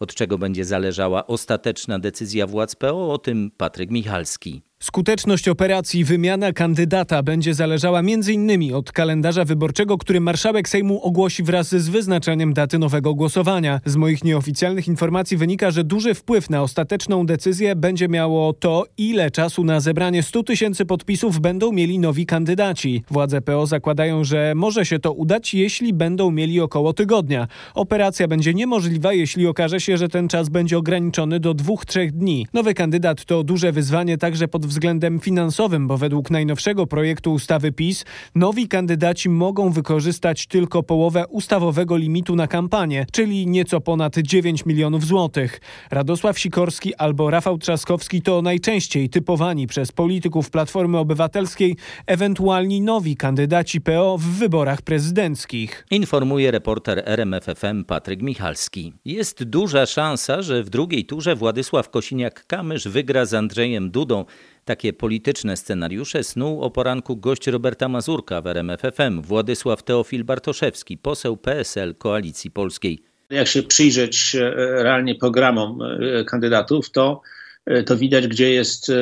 Od 0.00 0.14
czego 0.14 0.38
będzie 0.38 0.64
zależała 0.64 1.26
ostateczna 1.26 1.98
decyzja 1.98 2.46
władz 2.46 2.76
PO, 2.76 3.12
o 3.12 3.18
tym 3.18 3.50
Patryk 3.56 3.90
Michalski. 3.90 4.67
Skuteczność 4.82 5.48
operacji 5.48 6.04
wymiana 6.04 6.52
kandydata 6.52 7.22
będzie 7.22 7.54
zależała 7.54 8.00
m.in. 8.00 8.74
od 8.74 8.92
kalendarza 8.92 9.44
wyborczego, 9.44 9.98
który 9.98 10.20
marszałek 10.20 10.68
Sejmu 10.68 11.02
ogłosi 11.02 11.42
wraz 11.42 11.68
z 11.68 11.88
wyznaczeniem 11.88 12.52
daty 12.52 12.78
nowego 12.78 13.14
głosowania. 13.14 13.80
Z 13.84 13.96
moich 13.96 14.24
nieoficjalnych 14.24 14.88
informacji 14.88 15.36
wynika, 15.36 15.70
że 15.70 15.84
duży 15.84 16.14
wpływ 16.14 16.50
na 16.50 16.62
ostateczną 16.62 17.26
decyzję 17.26 17.76
będzie 17.76 18.08
miało 18.08 18.52
to, 18.52 18.84
ile 18.98 19.30
czasu 19.30 19.64
na 19.64 19.80
zebranie 19.80 20.22
100 20.22 20.42
tysięcy 20.42 20.86
podpisów 20.86 21.40
będą 21.40 21.72
mieli 21.72 21.98
nowi 21.98 22.26
kandydaci. 22.26 23.02
Władze 23.10 23.40
PO 23.40 23.66
zakładają, 23.66 24.24
że 24.24 24.52
może 24.56 24.86
się 24.86 24.98
to 24.98 25.12
udać, 25.12 25.54
jeśli 25.54 25.92
będą 25.92 26.30
mieli 26.30 26.60
około 26.60 26.92
tygodnia. 26.92 27.48
Operacja 27.74 28.28
będzie 28.28 28.54
niemożliwa, 28.54 29.12
jeśli 29.12 29.46
okaże 29.46 29.80
się, 29.80 29.96
że 29.96 30.08
ten 30.08 30.28
czas 30.28 30.48
będzie 30.48 30.78
ograniczony 30.78 31.40
do 31.40 31.54
dwóch, 31.54 31.86
trzech 31.86 32.12
dni. 32.12 32.46
Nowy 32.52 32.74
kandydat 32.74 33.24
to 33.24 33.42
duże 33.44 33.72
wyzwanie 33.72 34.18
także 34.18 34.48
pod 34.48 34.67
względem 34.68 35.20
finansowym, 35.20 35.86
bo 35.86 35.98
według 35.98 36.30
najnowszego 36.30 36.86
projektu 36.86 37.32
ustawy 37.32 37.72
PiS 37.72 38.04
nowi 38.34 38.68
kandydaci 38.68 39.28
mogą 39.28 39.70
wykorzystać 39.70 40.46
tylko 40.46 40.82
połowę 40.82 41.26
ustawowego 41.26 41.96
limitu 41.96 42.36
na 42.36 42.46
kampanię, 42.46 43.06
czyli 43.12 43.46
nieco 43.46 43.80
ponad 43.80 44.16
9 44.16 44.66
milionów 44.66 45.06
złotych. 45.06 45.60
Radosław 45.90 46.38
Sikorski 46.38 46.94
albo 46.94 47.30
Rafał 47.30 47.58
Trzaskowski 47.58 48.22
to 48.22 48.42
najczęściej 48.42 49.08
typowani 49.08 49.66
przez 49.66 49.92
polityków 49.92 50.50
Platformy 50.50 50.98
Obywatelskiej 50.98 51.76
ewentualni 52.06 52.80
nowi 52.80 53.16
kandydaci 53.16 53.80
PO 53.80 54.18
w 54.18 54.22
wyborach 54.22 54.82
prezydenckich. 54.82 55.86
Informuje 55.90 56.50
reporter 56.50 57.02
RMFFM 57.06 57.84
Patryk 57.84 58.22
Michalski. 58.22 58.92
Jest 59.04 59.44
duża 59.44 59.86
szansa, 59.86 60.42
że 60.42 60.62
w 60.62 60.70
drugiej 60.70 61.04
turze 61.04 61.36
Władysław 61.36 61.90
Kosiniak-Kamysz 61.90 62.88
wygra 62.88 63.24
z 63.26 63.34
Andrzejem 63.34 63.90
Dudą. 63.90 64.24
Takie 64.68 64.92
polityczne 64.92 65.56
scenariusze 65.56 66.24
snuł 66.24 66.62
o 66.62 66.70
poranku 66.70 67.16
gość 67.16 67.46
Roberta 67.46 67.88
Mazurka 67.88 68.40
w 68.40 68.46
RMFFM, 68.46 69.22
Władysław 69.22 69.82
Teofil 69.82 70.24
Bartoszewski, 70.24 70.98
poseł 70.98 71.36
PSL 71.36 71.94
Koalicji 71.94 72.50
Polskiej. 72.50 72.98
Jak 73.30 73.48
się 73.48 73.62
przyjrzeć 73.62 74.34
e, 74.34 74.50
realnie 74.82 75.14
programom 75.14 75.78
e, 75.82 76.24
kandydatów, 76.24 76.90
to, 76.90 77.20
e, 77.66 77.82
to 77.82 77.96
widać, 77.96 78.28
gdzie 78.28 78.50
jest 78.50 78.92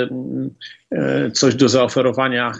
coś 1.32 1.54
do 1.54 1.68
zaoferowania 1.68 2.52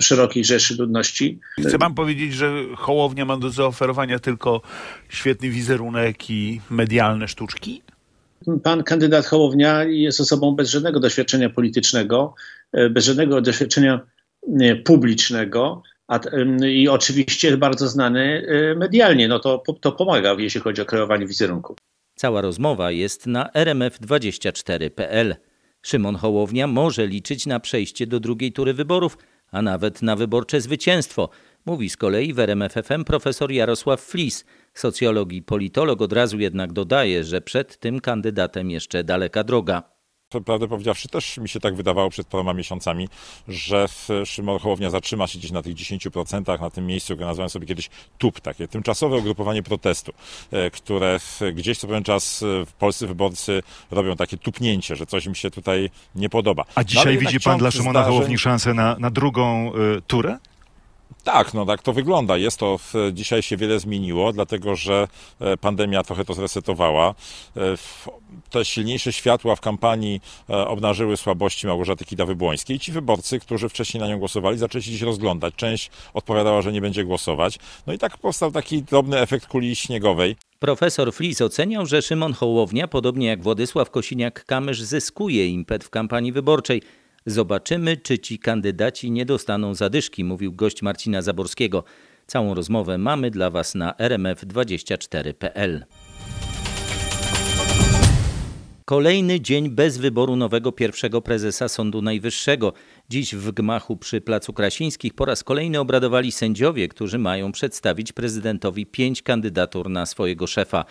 szerokiej 0.00 0.44
rzeszy 0.44 0.76
ludności. 0.76 1.40
Chcę 1.60 1.78
pan 1.78 1.94
powiedzieć, 1.94 2.34
że 2.34 2.52
Hołownia 2.76 3.24
ma 3.24 3.36
do 3.36 3.50
zaoferowania 3.50 4.18
tylko 4.18 4.62
świetny 5.08 5.50
wizerunek 5.50 6.30
i 6.30 6.60
medialne 6.70 7.28
sztuczki? 7.28 7.82
Pan 8.62 8.82
kandydat 8.82 9.26
Hołownia 9.26 9.84
jest 9.84 10.20
osobą 10.20 10.56
bez 10.56 10.70
żadnego 10.70 11.00
doświadczenia 11.00 11.50
politycznego, 11.50 12.34
e, 12.72 12.90
bez 12.90 13.04
żadnego 13.04 13.40
doświadczenia 13.40 14.00
publicznego 14.84 15.82
a, 16.08 16.20
i 16.68 16.88
oczywiście 16.88 17.56
bardzo 17.56 17.88
znany 17.88 18.46
e, 18.48 18.74
medialnie. 18.74 19.28
No 19.28 19.38
to, 19.38 19.62
to 19.80 19.92
pomaga, 19.92 20.36
jeśli 20.38 20.60
chodzi 20.60 20.82
o 20.82 20.84
kreowanie 20.84 21.26
wizerunku. 21.26 21.76
Cała 22.14 22.40
rozmowa 22.40 22.90
jest 22.90 23.26
na 23.26 23.48
rmf24.pl. 23.54 25.36
Szymon 25.82 26.16
Hołownia 26.16 26.66
może 26.66 27.06
liczyć 27.06 27.46
na 27.46 27.60
przejście 27.60 28.06
do 28.06 28.20
drugiej 28.20 28.52
tury 28.52 28.74
wyborów, 28.74 29.18
a 29.50 29.62
nawet 29.62 30.02
na 30.02 30.16
wyborcze 30.16 30.60
zwycięstwo, 30.60 31.28
mówi 31.66 31.90
z 31.90 31.96
kolei 31.96 32.32
w 32.32 32.38
RMFFM 32.38 33.04
profesor 33.04 33.52
Jarosław 33.52 34.00
Flis, 34.00 34.44
Socjolog 34.74 35.32
i 35.32 35.42
politolog 35.42 36.02
od 36.02 36.12
razu 36.12 36.38
jednak 36.38 36.72
dodaje, 36.72 37.24
że 37.24 37.40
przed 37.40 37.78
tym 37.78 38.00
kandydatem 38.00 38.70
jeszcze 38.70 39.04
daleka 39.04 39.44
droga. 39.44 39.94
Prawdę 40.44 40.68
powiedziawszy, 40.68 41.08
też 41.08 41.38
mi 41.38 41.48
się 41.48 41.60
tak 41.60 41.74
wydawało 41.74 42.10
przed 42.10 42.26
paroma 42.26 42.54
miesiącami, 42.54 43.08
że 43.48 43.86
Szymon 44.24 44.58
Hołownia 44.58 44.90
zatrzyma 44.90 45.26
się 45.26 45.38
gdzieś 45.38 45.50
na 45.50 45.62
tych 45.62 45.74
10%, 45.74 46.60
na 46.60 46.70
tym 46.70 46.86
miejscu, 46.86 47.14
które 47.14 47.26
nazwałem 47.26 47.50
sobie 47.50 47.66
kiedyś 47.66 47.90
TUP, 48.18 48.40
takie 48.40 48.68
tymczasowe 48.68 49.16
ugrupowanie 49.16 49.62
protestu, 49.62 50.12
e, 50.52 50.70
które 50.70 51.20
gdzieś 51.54 51.78
co 51.78 51.86
pewien 51.86 52.04
czas 52.04 52.44
w 52.66 52.72
polscy 52.78 53.06
wyborcy 53.06 53.62
robią 53.90 54.16
takie 54.16 54.36
tupnięcie, 54.36 54.96
że 54.96 55.06
coś 55.06 55.26
im 55.26 55.34
się 55.34 55.50
tutaj 55.50 55.90
nie 56.14 56.28
podoba. 56.28 56.64
A 56.74 56.84
dzisiaj 56.84 57.14
no, 57.14 57.20
widzi 57.20 57.40
pan 57.40 57.58
dla 57.58 57.70
Szymona 57.70 57.90
zdarzeń... 57.90 58.12
Hołowni 58.12 58.38
szansę 58.38 58.74
na, 58.74 58.96
na 58.98 59.10
drugą 59.10 59.72
y, 59.74 60.02
turę? 60.06 60.38
Tak, 61.24 61.54
no 61.54 61.66
tak 61.66 61.82
to 61.82 61.92
wygląda. 61.92 62.36
Jest 62.36 62.58
to, 62.58 62.78
dzisiaj 63.12 63.42
się 63.42 63.56
wiele 63.56 63.80
zmieniło, 63.80 64.32
dlatego 64.32 64.76
że 64.76 65.08
e, 65.40 65.56
pandemia 65.56 66.02
trochę 66.02 66.24
to 66.24 66.34
zresetowała. 66.34 67.14
E, 67.56 67.60
te 68.50 68.64
silniejsze 68.64 69.12
światła 69.12 69.56
w 69.56 69.60
kampanii 69.60 70.20
e, 70.50 70.68
obnażyły 70.68 71.16
słabości 71.16 71.66
Małgorzaty 71.66 72.04
Kidawy-Błońskiej. 72.04 72.78
Ci 72.78 72.92
wyborcy, 72.92 73.40
którzy 73.40 73.68
wcześniej 73.68 74.00
na 74.00 74.08
nią 74.08 74.18
głosowali, 74.18 74.58
zaczęli 74.58 74.82
się 74.82 74.90
dziś 74.90 75.02
rozglądać. 75.02 75.54
Część 75.54 75.90
odpowiadała, 76.14 76.62
że 76.62 76.72
nie 76.72 76.80
będzie 76.80 77.04
głosować. 77.04 77.58
No 77.86 77.92
i 77.92 77.98
tak 77.98 78.18
powstał 78.18 78.52
taki 78.52 78.82
drobny 78.82 79.20
efekt 79.20 79.46
kuli 79.46 79.76
śniegowej. 79.76 80.36
Profesor 80.58 81.14
Flis 81.14 81.40
oceniał, 81.40 81.86
że 81.86 82.02
Szymon 82.02 82.32
Hołownia, 82.32 82.88
podobnie 82.88 83.26
jak 83.26 83.42
Władysław 83.42 83.90
Kosiniak-Kamysz, 83.90 84.82
zyskuje 84.82 85.48
impet 85.48 85.84
w 85.84 85.90
kampanii 85.90 86.32
wyborczej. 86.32 86.82
Zobaczymy, 87.26 87.96
czy 87.96 88.18
ci 88.18 88.38
kandydaci 88.38 89.10
nie 89.10 89.26
dostaną 89.26 89.74
zadyszki, 89.74 90.24
mówił 90.24 90.52
gość 90.52 90.82
Marcina 90.82 91.22
Zaborskiego. 91.22 91.84
Całą 92.26 92.54
rozmowę 92.54 92.98
mamy 92.98 93.30
dla 93.30 93.50
Was 93.50 93.74
na 93.74 93.92
rmf24.pl. 93.92 95.84
Kolejny 98.84 99.40
dzień 99.40 99.70
bez 99.70 99.98
wyboru 99.98 100.36
nowego 100.36 100.72
pierwszego 100.72 101.22
prezesa 101.22 101.68
Sądu 101.68 102.02
Najwyższego. 102.02 102.72
Dziś 103.08 103.34
w 103.34 103.52
gmachu 103.52 103.96
przy 103.96 104.20
Placu 104.20 104.52
Krasińskich 104.52 105.14
po 105.14 105.24
raz 105.24 105.44
kolejny 105.44 105.80
obradowali 105.80 106.32
sędziowie, 106.32 106.88
którzy 106.88 107.18
mają 107.18 107.52
przedstawić 107.52 108.12
prezydentowi 108.12 108.86
pięć 108.86 109.22
kandydatur 109.22 109.90
na 109.90 110.06
swojego 110.06 110.46
szefa. 110.46 110.84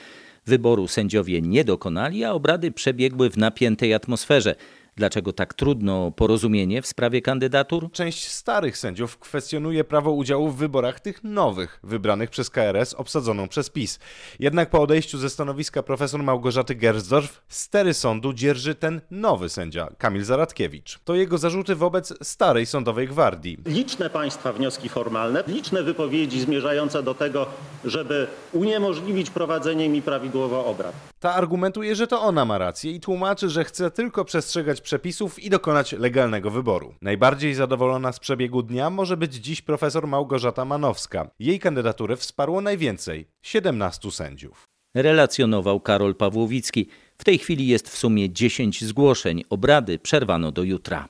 Wyboru 0.46 0.88
sędziowie 0.88 1.42
nie 1.42 1.64
dokonali, 1.64 2.24
a 2.24 2.32
obrady 2.32 2.72
przebiegły 2.72 3.30
w 3.30 3.38
napiętej 3.38 3.94
atmosferze. 3.94 4.56
Dlaczego 4.96 5.34
tak 5.34 5.54
trudno 5.54 6.12
porozumienie 6.12 6.82
w 6.82 6.88
sprawie 6.88 7.22
kandydatur? 7.22 7.92
Część 7.92 8.28
starych 8.32 8.78
sędziów 8.78 9.18
kwestionuje 9.18 9.84
prawo 9.84 10.12
udziału 10.12 10.50
w 10.50 10.58
wyborach 10.58 11.00
tych 11.00 11.24
nowych, 11.24 11.80
wybranych 11.84 12.30
przez 12.30 12.50
KRS, 12.50 12.94
obsadzoną 12.94 13.48
przez 13.48 13.70
PiS. 13.70 14.00
Jednak 14.40 14.70
po 14.70 14.82
odejściu 14.82 15.18
ze 15.18 15.30
stanowiska 15.30 15.84
profesor 15.84 16.24
Małgorzaty 16.24 16.76
Gersdorf 16.76 17.42
stery 17.48 17.94
sądu 17.94 18.34
dzierży 18.34 18.76
ten 18.76 19.02
nowy 19.12 19.50
sędzia, 19.50 19.88
Kamil 19.98 20.24
Zaradkiewicz. 20.24 21.00
To 21.04 21.16
jego 21.16 21.38
zarzuty 21.38 21.76
wobec 21.76 22.14
starej 22.22 22.66
sądowej 22.66 23.08
gwardii. 23.08 23.58
Liczne 23.66 24.10
państwa 24.10 24.54
wnioski 24.54 24.90
formalne, 24.90 25.44
liczne 25.48 25.84
wypowiedzi 25.84 26.42
zmierzające 26.42 27.04
do 27.04 27.14
tego, 27.14 27.46
żeby 27.86 28.28
uniemożliwić 28.52 29.30
prowadzenie 29.30 29.90
mi 29.90 30.02
prawidłowo 30.02 30.66
obrad. 30.66 30.94
Ta 31.20 31.34
argumentuje, 31.34 31.96
że 31.96 32.08
to 32.08 32.22
ona 32.22 32.46
ma 32.46 32.58
rację 32.58 32.92
i 32.92 33.00
tłumaczy, 33.00 33.50
że 33.50 33.64
chce 33.64 33.92
tylko 33.92 34.26
przestrzegać 34.26 34.82
przepisów 34.84 35.40
i 35.40 35.50
dokonać 35.50 35.92
legalnego 35.92 36.52
wyboru. 36.52 36.96
Najbardziej 37.02 37.54
zadowolona 37.54 38.12
z 38.12 38.20
przebiegu 38.20 38.64
dnia 38.64 38.90
może 38.90 39.18
być 39.18 39.34
dziś 39.34 39.62
profesor 39.62 40.08
Małgorzata 40.08 40.66
Manowska. 40.66 41.30
Jej 41.40 41.60
kandydaturę 41.60 42.18
wsparło 42.18 42.62
najwięcej 42.62 43.28
17 43.42 44.12
sędziów. 44.12 44.64
Relacjonował 44.96 45.80
Karol 45.80 46.16
Pawłowicki. 46.16 46.88
W 47.18 47.24
tej 47.24 47.38
chwili 47.38 47.68
jest 47.68 47.90
w 47.90 47.98
sumie 47.98 48.30
10 48.34 48.84
zgłoszeń. 48.84 49.44
Obrady 49.50 50.00
przerwano 50.00 50.52
do 50.52 50.64
jutra. 50.64 51.08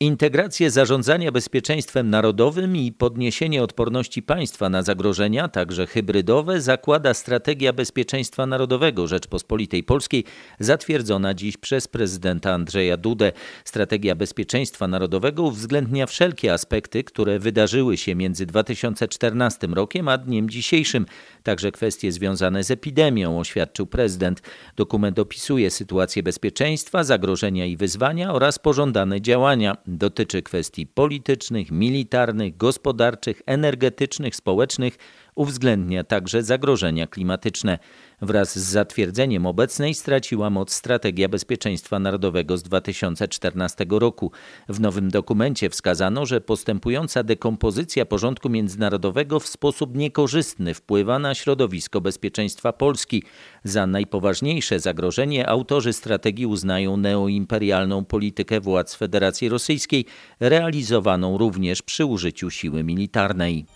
Integrację 0.00 0.70
zarządzania 0.70 1.32
bezpieczeństwem 1.32 2.10
narodowym 2.10 2.76
i 2.76 2.92
podniesienie 2.92 3.62
odporności 3.62 4.22
państwa 4.22 4.68
na 4.68 4.82
zagrożenia, 4.82 5.48
także 5.48 5.86
hybrydowe, 5.86 6.60
zakłada 6.60 7.14
strategia 7.14 7.72
bezpieczeństwa 7.72 8.46
narodowego 8.46 9.06
Rzeczpospolitej 9.06 9.84
Polskiej, 9.84 10.24
zatwierdzona 10.60 11.34
dziś 11.34 11.56
przez 11.56 11.88
prezydenta 11.88 12.52
Andrzeja 12.52 12.96
Dudę. 12.96 13.32
Strategia 13.64 14.14
bezpieczeństwa 14.14 14.88
narodowego 14.88 15.42
uwzględnia 15.42 16.06
wszelkie 16.06 16.52
aspekty, 16.52 17.04
które 17.04 17.38
wydarzyły 17.38 17.96
się 17.96 18.14
między 18.14 18.46
2014 18.46 19.66
rokiem 19.66 20.08
a 20.08 20.18
dniem 20.18 20.50
dzisiejszym, 20.50 21.06
także 21.42 21.72
kwestie 21.72 22.12
związane 22.12 22.64
z 22.64 22.70
epidemią, 22.70 23.40
oświadczył 23.40 23.86
prezydent. 23.86 24.42
Dokument 24.76 25.18
opisuje 25.18 25.70
sytuację 25.70 26.22
bezpieczeństwa, 26.22 27.04
zagrożenia 27.04 27.66
i 27.66 27.76
wyzwania 27.76 28.32
oraz 28.32 28.58
pożądane 28.58 29.20
działania. 29.20 29.85
Dotyczy 29.86 30.42
kwestii 30.42 30.86
politycznych, 30.86 31.70
militarnych, 31.70 32.56
gospodarczych, 32.56 33.42
energetycznych, 33.46 34.36
społecznych, 34.36 34.98
uwzględnia 35.36 36.04
także 36.04 36.42
zagrożenia 36.42 37.06
klimatyczne. 37.06 37.78
Wraz 38.22 38.58
z 38.58 38.62
zatwierdzeniem 38.62 39.46
obecnej 39.46 39.94
straciła 39.94 40.50
moc 40.50 40.72
Strategia 40.72 41.28
Bezpieczeństwa 41.28 41.98
Narodowego 41.98 42.58
z 42.58 42.62
2014 42.62 43.86
roku. 43.90 44.32
W 44.68 44.80
nowym 44.80 45.10
dokumencie 45.10 45.70
wskazano, 45.70 46.26
że 46.26 46.40
postępująca 46.40 47.22
dekompozycja 47.22 48.06
porządku 48.06 48.48
międzynarodowego 48.48 49.40
w 49.40 49.46
sposób 49.48 49.96
niekorzystny 49.96 50.74
wpływa 50.74 51.18
na 51.18 51.34
środowisko 51.34 52.00
bezpieczeństwa 52.00 52.72
Polski. 52.72 53.22
Za 53.64 53.86
najpoważniejsze 53.86 54.80
zagrożenie 54.80 55.48
autorzy 55.48 55.92
strategii 55.92 56.46
uznają 56.46 56.96
neoimperialną 56.96 58.04
politykę 58.04 58.60
władz 58.60 58.94
Federacji 58.94 59.48
Rosyjskiej, 59.48 60.04
realizowaną 60.40 61.38
również 61.38 61.82
przy 61.82 62.04
użyciu 62.04 62.50
siły 62.50 62.84
militarnej. 62.84 63.66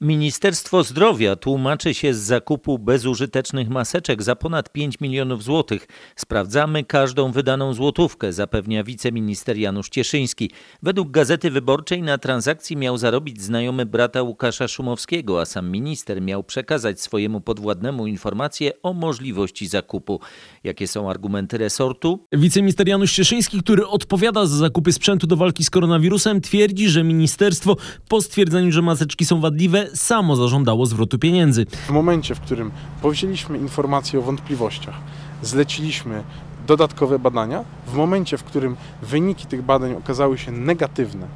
Ministerstwo 0.00 0.84
Zdrowia 0.84 1.36
tłumaczy 1.36 1.94
się 1.94 2.14
z 2.14 2.18
zakupu 2.18 2.78
bezużytecznych 2.78 3.68
maseczek 3.68 4.22
za 4.22 4.36
ponad 4.36 4.72
5 4.72 5.00
milionów 5.00 5.42
złotych. 5.42 5.88
Sprawdzamy 6.16 6.84
każdą 6.84 7.32
wydaną 7.32 7.74
złotówkę, 7.74 8.32
zapewnia 8.32 8.84
wiceminister 8.84 9.56
Janusz 9.56 9.88
Cieszyński. 9.88 10.50
Według 10.82 11.10
Gazety 11.10 11.50
Wyborczej 11.50 12.02
na 12.02 12.18
transakcji 12.18 12.76
miał 12.76 12.98
zarobić 12.98 13.42
znajomy 13.42 13.86
brata 13.86 14.22
Łukasza 14.22 14.68
Szumowskiego, 14.68 15.40
a 15.40 15.44
sam 15.44 15.70
minister 15.70 16.22
miał 16.22 16.44
przekazać 16.44 17.00
swojemu 17.00 17.40
podwładnemu 17.40 18.06
informacje 18.06 18.82
o 18.82 18.92
możliwości 18.92 19.66
zakupu. 19.66 20.20
Jakie 20.64 20.88
są 20.88 21.10
argumenty 21.10 21.58
resortu? 21.58 22.26
Wiceminister 22.32 22.88
Janusz 22.88 23.12
Cieszyński, 23.12 23.62
który 23.62 23.86
odpowiada 23.86 24.46
za 24.46 24.56
zakupy 24.56 24.92
sprzętu 24.92 25.26
do 25.26 25.36
walki 25.36 25.64
z 25.64 25.70
koronawirusem, 25.70 26.40
twierdzi, 26.40 26.88
że 26.88 27.04
ministerstwo 27.04 27.76
po 28.08 28.22
stwierdzeniu, 28.22 28.72
że 28.72 28.82
maseczki 28.82 29.24
są 29.24 29.40
wadliwe, 29.40 29.87
samo 29.94 30.36
zażądało 30.36 30.86
zwrotu 30.86 31.18
pieniędzy. 31.18 31.66
W 31.86 31.90
momencie, 31.90 32.34
w 32.34 32.40
którym 32.40 32.70
powzięliśmy 33.02 33.58
informacje 33.58 34.18
o 34.18 34.22
wątpliwościach, 34.22 34.94
zleciliśmy 35.42 36.22
dodatkowe 36.66 37.18
badania, 37.18 37.64
w 37.86 37.94
momencie, 37.94 38.38
w 38.38 38.44
którym 38.44 38.76
wyniki 39.02 39.46
tych 39.46 39.62
badań 39.62 39.94
okazały 39.94 40.38
się 40.38 40.52
negatywne, 40.52 41.26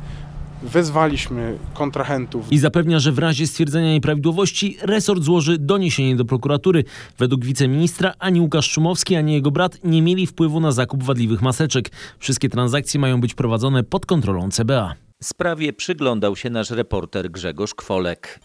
wezwaliśmy 0.63 1.59
kontrahentów. 1.75 2.53
I 2.53 2.59
zapewnia, 2.59 2.99
że 3.01 3.13
w 3.13 3.19
razie 3.19 3.47
stwierdzenia 3.47 3.93
nieprawidłowości 3.93 4.77
resort 4.83 5.23
złoży 5.23 5.59
doniesienie 5.59 6.17
do 6.17 6.25
prokuratury. 6.25 6.85
Według 7.19 7.45
wiceministra 7.45 8.15
ani 8.19 8.41
Łukasz 8.41 8.71
Szumowski, 8.71 9.17
ani 9.17 9.33
jego 9.33 9.51
brat 9.51 9.79
nie 9.85 10.03
mieli 10.03 10.27
wpływu 10.27 10.61
na 10.61 10.73
zakup 10.73 11.03
wadliwych 11.03 11.43
maseczek. 11.43 11.91
Wszystkie 12.19 12.49
transakcje 12.49 13.01
mają 13.01 13.21
być 13.21 13.35
prowadzone 13.35 13.85
pod 13.85 14.07
kontrolą 14.07 14.51
CBA. 14.51 15.02
Sprawie 15.23 15.73
przyglądał 15.73 16.37
się 16.37 16.51
nasz 16.51 16.71
reporter 16.71 17.31
Grzegorz 17.31 17.75
Kwolek. 17.75 18.41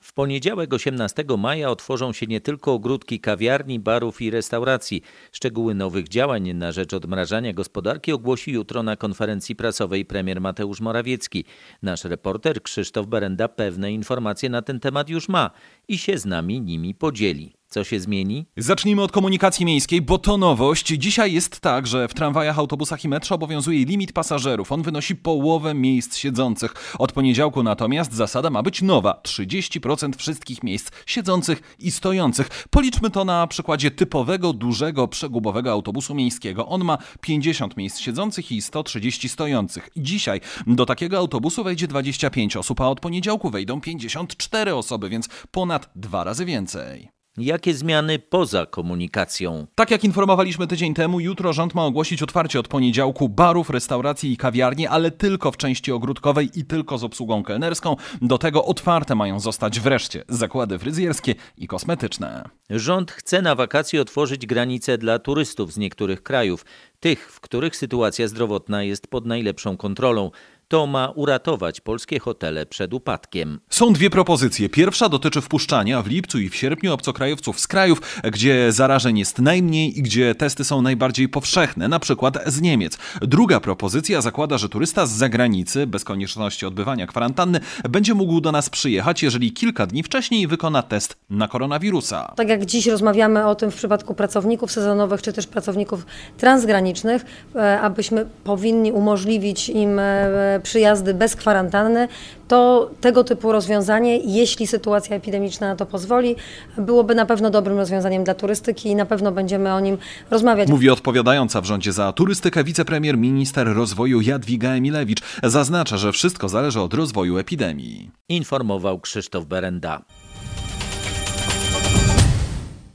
W 0.00 0.12
poniedziałek 0.12 0.74
18 0.74 1.24
maja 1.38 1.70
otworzą 1.70 2.12
się 2.12 2.26
nie 2.26 2.40
tylko 2.40 2.72
ogródki 2.72 3.20
kawiarni, 3.20 3.80
barów 3.80 4.22
i 4.22 4.30
restauracji. 4.30 5.02
Szczegóły 5.32 5.74
nowych 5.74 6.08
działań 6.08 6.54
na 6.54 6.72
rzecz 6.72 6.94
odmrażania 6.94 7.52
gospodarki 7.52 8.12
ogłosi 8.12 8.52
jutro 8.52 8.82
na 8.82 8.96
konferencji 8.96 9.56
prasowej 9.56 10.04
premier 10.04 10.40
Mateusz 10.40 10.80
Morawiecki. 10.80 11.44
Nasz 11.82 12.04
reporter 12.04 12.62
Krzysztof 12.62 13.06
Berenda 13.06 13.48
pewne 13.48 13.92
informacje 13.92 14.50
na 14.50 14.62
ten 14.62 14.80
temat 14.80 15.08
już 15.08 15.28
ma 15.28 15.50
i 15.88 15.98
się 15.98 16.18
z 16.18 16.24
nami 16.24 16.60
nimi 16.60 16.94
podzieli. 16.94 17.58
Co 17.70 17.84
się 17.84 18.00
zmieni? 18.00 18.46
Zacznijmy 18.56 19.02
od 19.02 19.12
komunikacji 19.12 19.66
miejskiej, 19.66 20.02
bo 20.02 20.18
to 20.18 20.38
nowość. 20.38 20.86
Dzisiaj 20.86 21.32
jest 21.32 21.60
tak, 21.60 21.86
że 21.86 22.08
w 22.08 22.14
tramwajach, 22.14 22.58
autobusach 22.58 23.04
i 23.04 23.08
metrze 23.08 23.34
obowiązuje 23.34 23.84
limit 23.84 24.12
pasażerów. 24.12 24.72
On 24.72 24.82
wynosi 24.82 25.16
połowę 25.16 25.74
miejsc 25.74 26.16
siedzących. 26.16 26.94
Od 26.98 27.12
poniedziałku 27.12 27.62
natomiast 27.62 28.12
zasada 28.12 28.50
ma 28.50 28.62
być 28.62 28.82
nowa. 28.82 29.20
30% 29.24 30.16
wszystkich 30.16 30.62
miejsc 30.62 30.90
siedzących 31.06 31.76
i 31.78 31.90
stojących. 31.90 32.48
Policzmy 32.70 33.10
to 33.10 33.24
na 33.24 33.46
przykładzie 33.46 33.90
typowego, 33.90 34.52
dużego, 34.52 35.08
przegubowego 35.08 35.72
autobusu 35.72 36.14
miejskiego. 36.14 36.66
On 36.66 36.84
ma 36.84 36.98
50 37.20 37.76
miejsc 37.76 37.98
siedzących 37.98 38.52
i 38.52 38.62
130 38.62 39.28
stojących. 39.28 39.90
Dzisiaj 39.96 40.40
do 40.66 40.86
takiego 40.86 41.18
autobusu 41.18 41.64
wejdzie 41.64 41.88
25 41.88 42.56
osób, 42.56 42.80
a 42.80 42.88
od 42.88 43.00
poniedziałku 43.00 43.50
wejdą 43.50 43.80
54 43.80 44.74
osoby, 44.74 45.08
więc 45.08 45.28
ponad 45.50 45.77
dwa 45.96 46.24
razy 46.24 46.44
więcej. 46.44 47.10
Jakie 47.38 47.74
zmiany 47.74 48.18
poza 48.18 48.66
komunikacją? 48.66 49.66
Tak 49.74 49.90
jak 49.90 50.04
informowaliśmy 50.04 50.66
tydzień 50.66 50.94
temu, 50.94 51.20
jutro 51.20 51.52
rząd 51.52 51.74
ma 51.74 51.84
ogłosić 51.84 52.22
otwarcie 52.22 52.60
od 52.60 52.68
poniedziałku 52.68 53.28
barów, 53.28 53.70
restauracji 53.70 54.32
i 54.32 54.36
kawiarni, 54.36 54.86
ale 54.86 55.10
tylko 55.10 55.52
w 55.52 55.56
części 55.56 55.92
ogródkowej 55.92 56.50
i 56.54 56.64
tylko 56.64 56.98
z 56.98 57.04
obsługą 57.04 57.42
kelnerską. 57.42 57.96
Do 58.22 58.38
tego 58.38 58.64
otwarte 58.64 59.14
mają 59.14 59.40
zostać 59.40 59.80
wreszcie 59.80 60.24
zakłady 60.28 60.78
fryzjerskie 60.78 61.34
i 61.56 61.66
kosmetyczne. 61.66 62.44
Rząd 62.70 63.12
chce 63.12 63.42
na 63.42 63.54
wakacje 63.54 64.00
otworzyć 64.00 64.46
granice 64.46 64.98
dla 64.98 65.18
turystów 65.18 65.72
z 65.72 65.78
niektórych 65.78 66.22
krajów, 66.22 66.64
tych, 67.00 67.32
w 67.32 67.40
których 67.40 67.76
sytuacja 67.76 68.28
zdrowotna 68.28 68.82
jest 68.82 69.06
pod 69.06 69.26
najlepszą 69.26 69.76
kontrolą. 69.76 70.30
To 70.68 70.86
ma 70.86 71.08
uratować 71.08 71.80
polskie 71.80 72.18
hotele 72.18 72.66
przed 72.66 72.94
upadkiem. 72.94 73.60
Są 73.70 73.92
dwie 73.92 74.10
propozycje. 74.10 74.68
Pierwsza 74.68 75.08
dotyczy 75.08 75.40
wpuszczania 75.40 76.02
w 76.02 76.06
lipcu 76.06 76.38
i 76.38 76.48
w 76.48 76.56
sierpniu 76.56 76.92
obcokrajowców 76.92 77.60
z 77.60 77.66
krajów, 77.66 78.20
gdzie 78.24 78.72
zarażeń 78.72 79.18
jest 79.18 79.38
najmniej 79.38 79.98
i 79.98 80.02
gdzie 80.02 80.34
testy 80.34 80.64
są 80.64 80.82
najbardziej 80.82 81.28
powszechne, 81.28 81.88
na 81.88 81.98
przykład 81.98 82.38
z 82.46 82.60
Niemiec. 82.60 82.98
Druga 83.20 83.60
propozycja 83.60 84.20
zakłada, 84.20 84.58
że 84.58 84.68
turysta 84.68 85.06
z 85.06 85.10
zagranicy, 85.10 85.86
bez 85.86 86.04
konieczności 86.04 86.66
odbywania 86.66 87.06
kwarantanny, 87.06 87.60
będzie 87.88 88.14
mógł 88.14 88.40
do 88.40 88.52
nas 88.52 88.70
przyjechać, 88.70 89.22
jeżeli 89.22 89.52
kilka 89.52 89.86
dni 89.86 90.02
wcześniej 90.02 90.46
wykona 90.46 90.82
test 90.82 91.16
na 91.30 91.48
koronawirusa. 91.48 92.32
Tak 92.36 92.48
jak 92.48 92.66
dziś 92.66 92.86
rozmawiamy 92.86 93.46
o 93.46 93.54
tym 93.54 93.70
w 93.70 93.74
przypadku 93.76 94.14
pracowników 94.14 94.72
sezonowych 94.72 95.22
czy 95.22 95.32
też 95.32 95.46
pracowników 95.46 96.06
transgranicznych, 96.38 97.24
e, 97.54 97.80
abyśmy 97.80 98.26
powinni 98.44 98.92
umożliwić 98.92 99.68
im 99.68 99.98
e, 99.98 100.57
przyjazdy 100.60 101.14
bez 101.14 101.36
kwarantanny, 101.36 102.08
to 102.48 102.90
tego 103.00 103.24
typu 103.24 103.52
rozwiązanie, 103.52 104.16
jeśli 104.16 104.66
sytuacja 104.66 105.16
epidemiczna 105.16 105.68
na 105.68 105.76
to 105.76 105.86
pozwoli, 105.86 106.36
byłoby 106.78 107.14
na 107.14 107.26
pewno 107.26 107.50
dobrym 107.50 107.78
rozwiązaniem 107.78 108.24
dla 108.24 108.34
turystyki 108.34 108.88
i 108.88 108.94
na 108.94 109.06
pewno 109.06 109.32
będziemy 109.32 109.74
o 109.74 109.80
nim 109.80 109.98
rozmawiać. 110.30 110.68
Mówi 110.68 110.90
odpowiadająca 110.90 111.60
w 111.60 111.64
rządzie 111.64 111.92
za 111.92 112.12
turystykę 112.12 112.64
wicepremier 112.64 113.18
minister 113.18 113.74
rozwoju 113.74 114.20
Jadwiga 114.20 114.70
Emilewicz. 114.70 115.22
Zaznacza, 115.42 115.96
że 115.96 116.12
wszystko 116.12 116.48
zależy 116.48 116.80
od 116.80 116.94
rozwoju 116.94 117.38
epidemii. 117.38 118.10
Informował 118.28 119.00
Krzysztof 119.00 119.44
Berenda. 119.44 120.02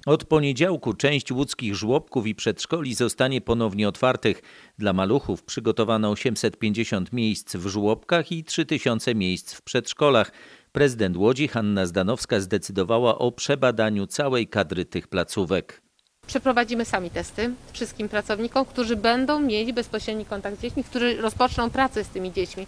Od 0.06 0.26
poniedziałku 0.26 0.94
część 0.94 1.32
łódzkich 1.32 1.76
żłobków 1.76 2.28
i 2.28 2.36
przedszkoli 2.36 2.96
zostanie 2.96 3.42
ponownie 3.42 3.88
otwartych. 3.88 4.42
Dla 4.78 4.94
maluchów 4.94 5.44
przygotowano 5.44 6.10
850 6.10 7.14
miejsc 7.14 7.56
w 7.56 7.68
żłobkach 7.68 8.32
i 8.32 8.44
3000 8.44 9.16
miejsc 9.16 9.54
w 9.54 9.62
przedszkolach. 9.62 10.32
Prezydent 10.72 11.18
Łodzi 11.18 11.48
Hanna 11.48 11.86
Zdanowska 11.86 12.40
zdecydowała 12.40 13.18
o 13.18 13.32
przebadaniu 13.32 14.08
całej 14.08 14.48
kadry 14.48 14.86
tych 14.86 15.08
placówek. 15.08 15.82
Przeprowadzimy 16.28 16.86
sami 16.86 17.10
testy 17.10 17.54
wszystkim 17.74 18.10
pracownikom, 18.10 18.66
którzy 18.66 18.96
będą 18.96 19.40
mieli 19.40 19.74
bezpośredni 19.74 20.26
kontakt 20.26 20.58
z 20.58 20.62
dziećmi, 20.62 20.84
którzy 20.84 21.22
rozpoczną 21.22 21.70
pracę 21.70 22.04
z 22.04 22.08
tymi 22.08 22.34
dziećmi. 22.34 22.68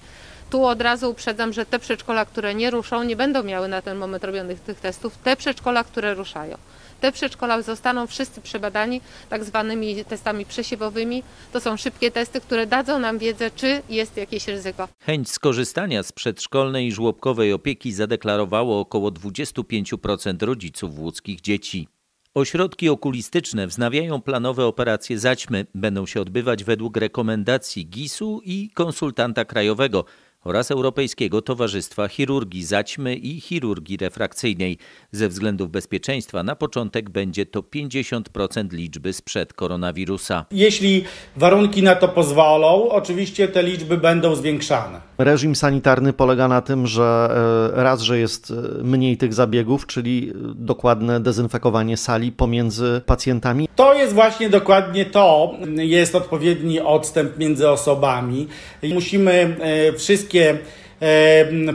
Tu 0.50 0.66
od 0.66 0.82
razu 0.82 1.12
uprzedzam, 1.12 1.54
że 1.54 1.66
te 1.66 1.80
przedszkola, 1.80 2.26
które 2.26 2.56
nie 2.56 2.72
ruszą, 2.72 3.04
nie 3.04 3.16
będą 3.16 3.44
miały 3.44 3.68
na 3.68 3.82
ten 3.82 3.98
moment 3.98 4.24
robionych 4.24 4.60
tych 4.60 4.80
testów. 4.80 5.18
Te 5.18 5.36
przedszkola, 5.36 5.84
które 5.84 6.14
ruszają. 6.14 6.58
Te 7.06 7.12
przedszkola 7.12 7.62
zostaną 7.62 8.08
wszyscy 8.08 8.42
przebadani 8.42 9.02
tak 9.30 9.44
zwanymi 9.44 10.06
testami 10.06 10.46
przesiewowymi. 10.46 11.24
To 11.54 11.60
są 11.60 11.78
szybkie 11.78 12.12
testy, 12.12 12.42
które 12.42 12.68
dadzą 12.68 13.00
nam 13.00 13.18
wiedzę, 13.18 13.52
czy 13.52 13.82
jest 13.90 14.18
jakieś 14.18 14.48
ryzyko. 14.48 14.88
Chęć 15.00 15.30
skorzystania 15.30 16.04
z 16.04 16.12
przedszkolnej 16.12 16.88
i 16.88 16.92
żłobkowej 16.92 17.54
opieki 17.54 17.94
zadeklarowało 17.94 18.80
około 18.80 19.12
25% 19.12 20.44
rodziców 20.44 21.00
łódzkich 21.00 21.42
dzieci. 21.42 21.88
Ośrodki 22.34 22.90
okulistyczne 22.90 23.68
wznawiają 23.68 24.22
planowe 24.22 24.66
operacje 24.66 25.20
zaćmy. 25.20 25.66
Będą 25.76 26.06
się 26.06 26.22
odbywać 26.22 26.64
według 26.64 26.98
rekomendacji 26.98 27.88
GIS-u 27.88 28.42
i 28.46 28.70
konsultanta 28.74 29.46
krajowego 29.46 30.06
oraz 30.46 30.72
Europejskiego 30.72 31.42
Towarzystwa 31.42 32.08
Chirurgii 32.08 32.64
Zaćmy 32.64 33.16
i 33.16 33.42
Chirurgii 33.42 33.98
Refrakcyjnej. 33.98 34.78
Ze 35.12 35.30
względów 35.30 35.72
bezpieczeństwa 35.72 36.44
na 36.44 36.56
początek 36.56 37.10
będzie 37.10 37.46
to 37.46 37.62
50% 37.62 38.72
liczby 38.72 39.14
sprzed 39.14 39.54
koronawirusa. 39.54 40.46
Jeśli 40.52 41.04
warunki 41.36 41.84
na 41.84 41.96
to 41.96 42.08
pozwolą, 42.08 42.90
oczywiście 42.90 43.48
te 43.48 43.64
liczby 43.64 43.98
będą 43.98 44.36
zwiększane. 44.36 45.02
Reżim 45.18 45.56
sanitarny 45.56 46.14
polega 46.14 46.48
na 46.48 46.62
tym, 46.62 46.88
że 46.88 47.30
e, 47.78 47.84
raz, 47.84 48.02
że 48.02 48.20
jest 48.20 48.52
e, 48.52 48.84
mniej 48.84 49.18
tych 49.18 49.34
zabiegów, 49.34 49.88
czyli 49.88 50.34
dokładne 50.56 51.20
dezynfekowanie 51.20 51.98
sali 51.98 52.32
pomiędzy 52.32 53.02
pacjentami. 53.06 53.68
To 53.76 53.94
jest 53.94 54.14
właśnie 54.14 54.50
dokładnie 54.50 55.06
to. 55.06 55.54
Jest 55.76 56.16
odpowiedni 56.16 56.80
odstęp 56.80 57.38
między 57.38 57.70
osobami. 57.70 58.48
Musimy 58.94 59.58
e, 59.60 59.94
wszystkie 59.94 60.58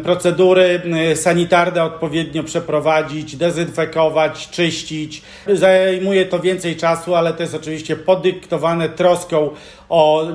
procedury 0.03 0.83
sanitarne 1.15 1.85
odpowiednio 1.85 2.43
przeprowadzić, 2.43 3.37
dezynfekować, 3.37 4.51
czyścić. 4.51 5.23
Zajmuje 5.53 6.27
to 6.27 6.41
więcej 6.41 6.77
czasu, 6.77 7.15
ale 7.15 7.33
to 7.33 7.43
jest 7.43 7.55
oczywiście 7.55 7.97
podyktowane 7.97 8.89
troską 8.89 9.51
o 9.89 10.27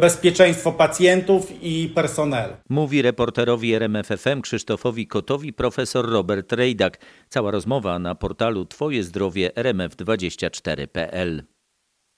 bezpieczeństwo 0.00 0.72
pacjentów 0.72 1.52
i 1.62 1.92
personelu. 1.94 2.52
Mówi 2.68 3.02
reporterowi 3.02 3.74
RMFFM 3.74 4.40
Krzysztofowi 4.40 5.06
Kotowi 5.06 5.52
profesor 5.52 6.10
Robert 6.10 6.52
Rejdak. 6.52 6.98
Cała 7.28 7.50
rozmowa 7.50 7.98
na 7.98 8.14
portalu 8.14 8.64
Twoje 8.66 9.04
zdrowie 9.04 9.50
rmf24.pl. 9.56 11.44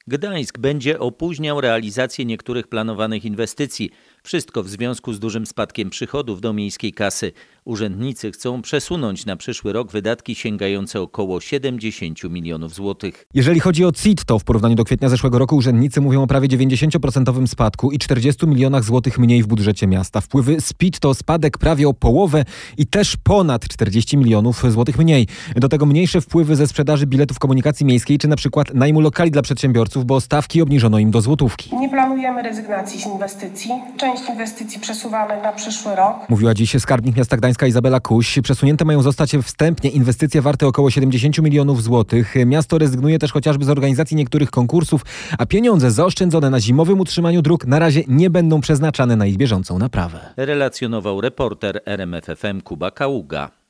Gdańsk 0.09 0.59
będzie 0.59 0.99
opóźniał 0.99 1.61
realizację 1.61 2.25
niektórych 2.25 2.69
planowanych 2.69 3.25
inwestycji. 3.25 3.91
Wszystko 4.27 4.63
w 4.63 4.69
związku 4.69 5.13
z 5.13 5.19
dużym 5.19 5.47
spadkiem 5.47 5.91
przychodów 5.91 6.41
do 6.41 6.53
miejskiej 6.53 6.93
kasy. 6.93 7.33
Urzędnicy 7.65 8.33
chcą 8.33 8.63
przesunąć 8.63 9.27
na 9.27 9.37
przyszły 9.37 9.73
rok 9.73 9.93
wydatki 9.93 10.35
sięgające 10.35 11.01
około 11.01 11.41
70 11.41 12.25
milionów 12.25 12.75
złotych. 12.75 13.27
Jeżeli 13.35 13.61
chodzi 13.61 13.85
o 13.85 13.93
CIT, 13.93 14.25
to 14.25 14.39
w 14.39 14.45
porównaniu 14.45 14.75
do 14.75 14.85
kwietnia 14.85 15.09
zeszłego 15.09 15.39
roku 15.39 15.57
urzędnicy 15.57 16.01
mówią 16.01 16.23
o 16.23 16.27
prawie 16.27 16.49
90% 16.49 17.47
spadku 17.47 17.93
i 17.93 17.99
40 17.99 18.47
milionach 18.47 18.85
złotych 18.85 19.19
mniej 19.19 19.43
w 19.43 19.47
budżecie 19.47 19.87
miasta. 19.87 20.21
Wpływy 20.21 20.61
z 20.61 20.73
PIT 20.73 20.99
to 20.99 21.15
spadek 21.15 21.59
prawie 21.59 21.89
o 21.89 21.95
połowę 21.95 22.45
i 22.79 22.87
też 22.87 23.17
ponad 23.17 23.69
40 23.69 24.17
milionów 24.17 24.73
złotych 24.73 24.99
mniej. 24.99 25.27
Do 25.57 25.69
tego 25.69 25.87
mniejsze 25.87 26.21
wpływy 26.21 26.57
ze 26.57 26.67
sprzedaży 26.67 27.07
biletów 27.07 27.39
komunikacji 27.39 27.87
miejskiej 27.87 28.19
czy 28.19 28.29
na 28.29 28.37
przykład 28.37 28.75
najmu 28.75 29.01
lokali 29.01 29.31
dla 29.31 29.43
przedsiębiorców, 29.43 30.05
bo 30.05 30.21
stawki 30.21 30.63
obniżono 30.63 30.99
im 30.99 31.11
do 31.11 31.21
złotówki. 31.21 31.77
Nie 31.77 31.89
planujemy 31.89 32.43
rezygnacji 32.43 33.01
z 33.01 33.07
inwestycji. 33.07 33.71
Część 33.97 34.16
inwestycji 34.29 34.81
przesuwamy 34.81 35.43
na 35.43 35.53
przyszły 35.53 35.97
rok. 35.97 36.17
Mówiła 36.29 36.55
dziś 36.55 36.77
skarbnik 36.79 37.17
miasta 37.17 37.37
Gdańska 37.37 37.67
Izabela 37.67 38.01
Kuś. 38.01 38.39
Przesunięte 38.43 38.85
mają 38.85 39.03
zostać 39.03 39.37
wstępnie 39.43 39.91
inwestycje 39.91 40.43
warte 40.43 40.67
około 40.67 40.91
70 40.91 41.39
milionów 41.39 41.83
złotych. 41.83 42.35
Miasto 42.47 42.79
rezygnuje 42.79 43.19
też 43.19 43.33
chociażby 43.33 43.65
z 43.65 43.69
organizacji 43.69 44.17
niektórych 44.17 44.51
konkursów, 44.51 45.03
a 45.39 45.47
pieniądze 45.47 45.91
zaoszczędzone 45.91 46.51
na 46.51 46.61
zimowym 46.61 47.01
utrzymaniu 47.01 47.43
dróg 47.43 47.67
na 47.67 47.79
razie 47.79 48.03
nie 48.09 48.31
będą 48.31 48.61
przeznaczane 48.61 49.17
na 49.17 49.27
ich 49.27 49.37
bieżącą 49.37 49.79
naprawę. 49.79 50.21
Relacjonował 50.37 51.21
reporter 51.21 51.81
RMFFM 51.87 52.61
Kuba 52.61 52.91
Kaługa. 52.91 53.66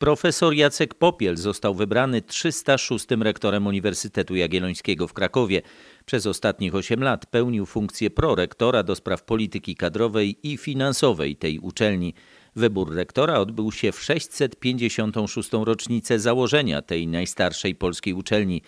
Profesor 0.00 0.54
Jacek 0.54 0.94
Popiel 0.94 1.36
został 1.36 1.74
wybrany 1.74 2.22
306. 2.22 3.06
rektorem 3.20 3.66
Uniwersytetu 3.66 4.36
Jagiellońskiego 4.36 5.08
w 5.08 5.12
Krakowie. 5.12 5.62
Przez 6.06 6.26
ostatnich 6.26 6.74
8 6.74 7.02
lat 7.02 7.26
pełnił 7.26 7.66
funkcję 7.66 8.10
prorektora 8.10 8.82
do 8.82 8.94
spraw 8.94 9.22
polityki 9.22 9.74
kadrowej 9.74 10.36
i 10.42 10.56
finansowej 10.56 11.36
tej 11.36 11.58
uczelni. 11.58 12.14
Wybór 12.56 12.94
rektora 12.94 13.38
odbył 13.38 13.72
się 13.72 13.92
w 13.92 14.02
656. 14.02 15.50
rocznicę 15.52 16.18
założenia 16.18 16.82
tej 16.82 17.06
najstarszej 17.06 17.74
polskiej 17.74 18.14
uczelni. 18.14 18.62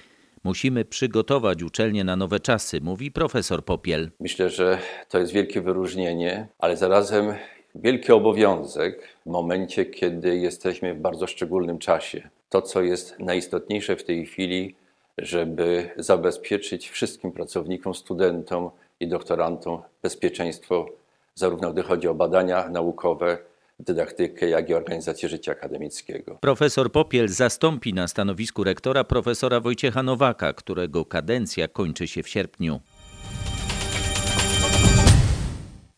Musimy 0.44 0.84
przygotować 0.84 1.62
uczelnię 1.62 2.04
na 2.04 2.16
nowe 2.16 2.40
czasy, 2.40 2.80
mówi 2.80 3.10
profesor 3.10 3.64
Popiel. 3.64 4.10
Myślę, 4.20 4.50
że 4.50 4.78
to 5.08 5.18
jest 5.18 5.32
wielkie 5.32 5.60
wyróżnienie, 5.60 6.48
ale 6.58 6.76
zarazem 6.76 7.34
wielki 7.74 8.12
obowiązek 8.12 9.08
w 9.26 9.30
momencie, 9.30 9.86
kiedy 9.86 10.36
jesteśmy 10.36 10.94
w 10.94 11.00
bardzo 11.00 11.26
szczególnym 11.26 11.78
czasie. 11.78 12.28
To, 12.48 12.62
co 12.62 12.82
jest 12.82 13.18
najistotniejsze 13.18 13.96
w 13.96 14.04
tej 14.04 14.26
chwili, 14.26 14.74
żeby 15.18 15.90
zabezpieczyć 15.96 16.90
wszystkim 16.90 17.32
pracownikom, 17.32 17.94
studentom 17.94 18.70
i 19.00 19.08
doktorantom 19.08 19.82
bezpieczeństwo, 20.02 20.86
zarówno 21.34 21.72
gdy 21.72 21.82
chodzi 21.82 22.08
o 22.08 22.14
badania 22.14 22.68
naukowe, 22.68 23.38
dydaktykę, 23.80 24.48
jak 24.48 24.68
i 24.68 24.74
organizację 24.74 25.28
życia 25.28 25.52
akademickiego. 25.52 26.38
Profesor 26.40 26.92
Popiel 26.92 27.28
zastąpi 27.28 27.94
na 27.94 28.08
stanowisku 28.08 28.64
rektora 28.64 29.04
profesora 29.04 29.60
Wojciecha 29.60 30.02
Nowaka, 30.02 30.52
którego 30.52 31.04
kadencja 31.04 31.68
kończy 31.68 32.08
się 32.08 32.22
w 32.22 32.28
sierpniu. 32.28 32.80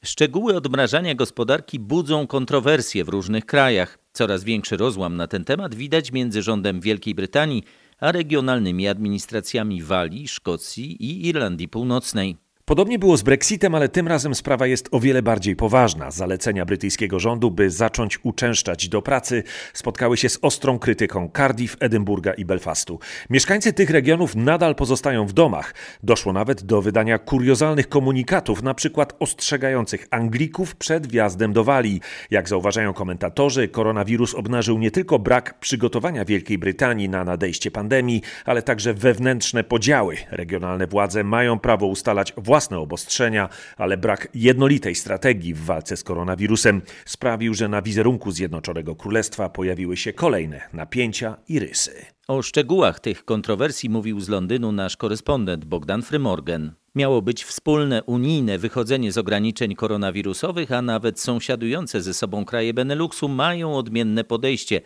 Szczegóły 0.04 0.56
odmrażania 0.56 1.14
gospodarki 1.14 1.78
budzą 1.78 2.26
kontrowersje 2.26 3.04
w 3.04 3.08
różnych 3.08 3.46
krajach. 3.46 3.98
Coraz 4.12 4.44
większy 4.44 4.76
rozłam 4.76 5.16
na 5.16 5.26
ten 5.26 5.44
temat 5.44 5.74
widać 5.74 6.12
między 6.12 6.42
rządem 6.42 6.80
Wielkiej 6.80 7.14
Brytanii 7.14 7.62
a 7.98 8.12
regionalnymi 8.12 8.88
administracjami 8.88 9.82
Walii, 9.82 10.28
Szkocji 10.28 11.04
i 11.04 11.28
Irlandii 11.28 11.68
Północnej. 11.68 12.43
Podobnie 12.66 12.98
było 12.98 13.16
z 13.16 13.22
Brexitem, 13.22 13.74
ale 13.74 13.88
tym 13.88 14.08
razem 14.08 14.34
sprawa 14.34 14.66
jest 14.66 14.88
o 14.90 15.00
wiele 15.00 15.22
bardziej 15.22 15.56
poważna. 15.56 16.10
Zalecenia 16.10 16.64
brytyjskiego 16.64 17.20
rządu, 17.20 17.50
by 17.50 17.70
zacząć 17.70 18.18
uczęszczać 18.22 18.88
do 18.88 19.02
pracy, 19.02 19.42
spotkały 19.72 20.16
się 20.16 20.28
z 20.28 20.38
ostrą 20.42 20.78
krytyką 20.78 21.30
Cardiff, 21.36 21.76
Edynburga 21.80 22.32
i 22.32 22.44
Belfastu. 22.44 22.98
Mieszkańcy 23.30 23.72
tych 23.72 23.90
regionów 23.90 24.36
nadal 24.36 24.74
pozostają 24.74 25.26
w 25.26 25.32
domach. 25.32 25.74
Doszło 26.02 26.32
nawet 26.32 26.62
do 26.62 26.82
wydania 26.82 27.18
kuriozalnych 27.18 27.88
komunikatów, 27.88 28.62
na 28.62 28.74
przykład 28.74 29.16
ostrzegających 29.18 30.06
Anglików 30.10 30.76
przed 30.76 31.06
wjazdem 31.06 31.52
do 31.52 31.64
Walii. 31.64 32.00
Jak 32.30 32.48
zauważają 32.48 32.92
komentatorzy, 32.92 33.68
koronawirus 33.68 34.34
obnażył 34.34 34.78
nie 34.78 34.90
tylko 34.90 35.18
brak 35.18 35.58
przygotowania 35.60 36.24
Wielkiej 36.24 36.58
Brytanii 36.58 37.08
na 37.08 37.24
nadejście 37.24 37.70
pandemii, 37.70 38.22
ale 38.44 38.62
także 38.62 38.94
wewnętrzne 38.94 39.64
podziały. 39.64 40.16
Regionalne 40.30 40.86
władze 40.86 41.24
mają 41.24 41.58
prawo 41.58 41.86
ustalać 41.86 42.32
własne 42.36 42.53
obostrzenia, 42.78 43.48
ale 43.76 43.96
brak 43.96 44.28
jednolitej 44.34 44.94
strategii 44.94 45.54
w 45.54 45.64
walce 45.64 45.96
z 45.96 46.04
koronawirusem 46.04 46.82
sprawił, 47.04 47.54
że 47.54 47.68
na 47.68 47.82
wizerunku 47.82 48.30
Zjednoczonego 48.30 48.96
Królestwa 48.96 49.48
pojawiły 49.48 49.96
się 49.96 50.12
kolejne 50.12 50.60
napięcia 50.72 51.36
i 51.48 51.58
rysy. 51.58 52.06
O 52.28 52.42
szczegółach 52.42 53.00
tych 53.00 53.24
kontrowersji 53.24 53.90
mówił 53.90 54.20
z 54.20 54.28
Londynu 54.28 54.72
nasz 54.72 54.96
korespondent 54.96 55.64
Bogdan 55.64 56.02
Frymorgan. 56.02 56.72
Miało 56.94 57.22
być 57.22 57.44
wspólne 57.44 58.02
unijne 58.02 58.58
wychodzenie 58.58 59.12
z 59.12 59.18
ograniczeń 59.18 59.74
koronawirusowych, 59.74 60.72
a 60.72 60.82
nawet 60.82 61.20
sąsiadujące 61.20 62.02
ze 62.02 62.14
sobą 62.14 62.44
kraje 62.44 62.74
Beneluxu 62.74 63.28
mają 63.28 63.76
odmienne 63.76 64.24
podejście. 64.24 64.80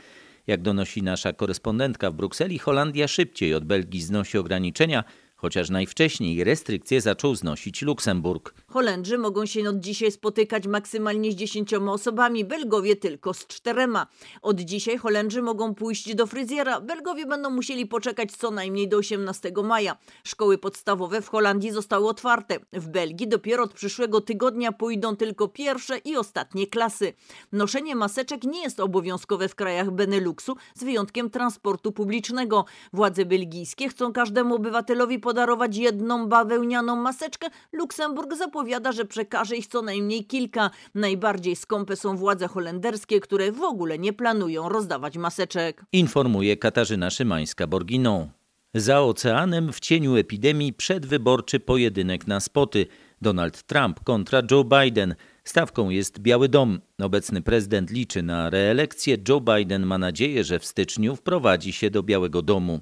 Jak 0.47 0.63
donosi 0.63 1.03
nasza 1.03 1.33
korespondentka 1.33 2.11
w 2.11 2.15
Brukseli, 2.15 2.59
Holandia 2.59 3.09
szybciej 3.09 3.55
od 3.55 3.65
Belgii 3.65 4.03
znosi 4.03 4.39
ograniczenia, 4.39 5.05
chociaż 5.41 5.71
najwcześniej 5.71 6.45
restrykcje 6.45 7.01
zaczął 7.01 7.35
znosić 7.35 7.83
Luksemburg. 7.83 8.55
Holendrzy 8.71 9.19
mogą 9.19 9.47
się 9.47 9.69
od 9.69 9.81
dzisiaj 9.81 10.13
spotykać 10.13 10.67
maksymalnie 10.67 11.33
z 11.33 11.35
dziesięcioma 11.35 11.93
osobami, 11.93 12.45
Belgowie 12.45 12.97
tylko 12.97 13.35
z 13.35 13.47
czterema. 13.47 14.07
Od 14.43 14.61
dzisiaj 14.61 14.99
Holendrzy 14.99 15.43
mogą 15.43 15.75
pójść 15.75 16.15
do 16.15 16.27
fryzjera, 16.27 16.81
Belgowie 16.81 17.27
będą 17.27 17.51
musieli 17.51 17.87
poczekać 17.87 18.33
co 18.33 18.51
najmniej 18.51 18.89
do 18.89 18.97
18 18.97 19.53
maja. 19.65 19.97
Szkoły 20.25 20.59
podstawowe 20.59 21.23
w 21.23 21.29
Holandii 21.29 21.71
zostały 21.71 22.09
otwarte. 22.09 22.57
W 22.73 22.89
Belgii 22.89 23.29
dopiero 23.29 23.63
od 23.63 23.73
przyszłego 23.73 24.21
tygodnia 24.21 24.73
pójdą 24.73 25.17
tylko 25.17 25.49
pierwsze 25.49 25.99
i 25.99 26.17
ostatnie 26.17 26.67
klasy. 26.67 27.13
Noszenie 27.53 27.97
maseczek 27.97 28.45
nie 28.45 28.63
jest 28.63 28.81
obowiązkowe 28.81 29.49
w 29.49 29.55
krajach 29.55 29.91
Beneluxu, 29.91 30.57
z 30.75 30.85
wyjątkiem 30.85 31.31
transportu 31.31 31.93
publicznego. 31.93 32.65
Władze 32.93 33.25
belgijskie 33.25 33.89
chcą 33.89 34.13
każdemu 34.13 34.55
obywatelowi 34.55 35.19
podarować 35.19 35.77
jedną 35.77 36.27
bawełnianą 36.27 36.97
maseczkę. 36.97 37.47
Luksemburg 37.73 38.35
zapowiada, 38.59 38.93
że 38.93 39.05
przekaże 39.05 39.57
ich 39.57 39.67
co 39.67 39.83
najmniej 39.83 40.25
kilka. 40.25 40.71
Najbardziej 40.95 41.57
skąpe 41.57 41.97
są 41.97 42.17
władze 42.17 42.49
holenderskie, 42.49 43.21
które 43.21 43.53
w 43.53 43.63
ogóle 43.63 43.99
nie 43.99 44.13
planują 44.13 44.69
rozdawać 44.69 45.17
maseczek. 45.17 45.85
Informuje 45.93 46.57
Katarzyna 46.57 47.09
Szymańska-Borginą. 47.09 48.27
Za 48.75 49.01
oceanem 49.03 49.73
w 49.73 49.81
cieniu 49.81 50.17
epidemii 50.17 50.73
przedwyborczy 50.73 51.61
pojedynek 51.61 52.27
na 52.27 52.41
spoty. 52.41 52.87
Donald 53.23 53.63
Trump 53.63 54.01
kontra 54.05 54.43
Joe 54.51 54.65
Biden. 54.65 55.15
Stawką 55.45 55.91
jest 55.91 56.19
Biały 56.19 56.49
Dom. 56.49 56.81
Obecny 57.03 57.43
prezydent 57.43 57.91
liczy 57.91 58.23
na 58.23 58.51
reelekcję. 58.51 59.17
Joe 59.29 59.41
Biden 59.41 59.87
ma 59.87 59.99
nadzieję, 59.99 60.45
że 60.45 60.59
w 60.59 60.67
styczniu 60.67 61.17
wprowadzi 61.17 61.73
się 61.73 61.91
do 61.91 62.03
Białego 62.03 62.43
Domu. 62.43 62.81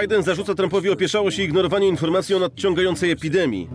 Biden 0.00 0.22
zarzuca 0.22 0.54
Trumpowi 0.54 0.90
opieszałość 0.90 1.38
i 1.38 1.42
ignorowanie 1.42 1.88
informacji 1.88 2.34
o 2.34 2.38
nadciągającej 2.38 3.10
epidemii. 3.10 3.68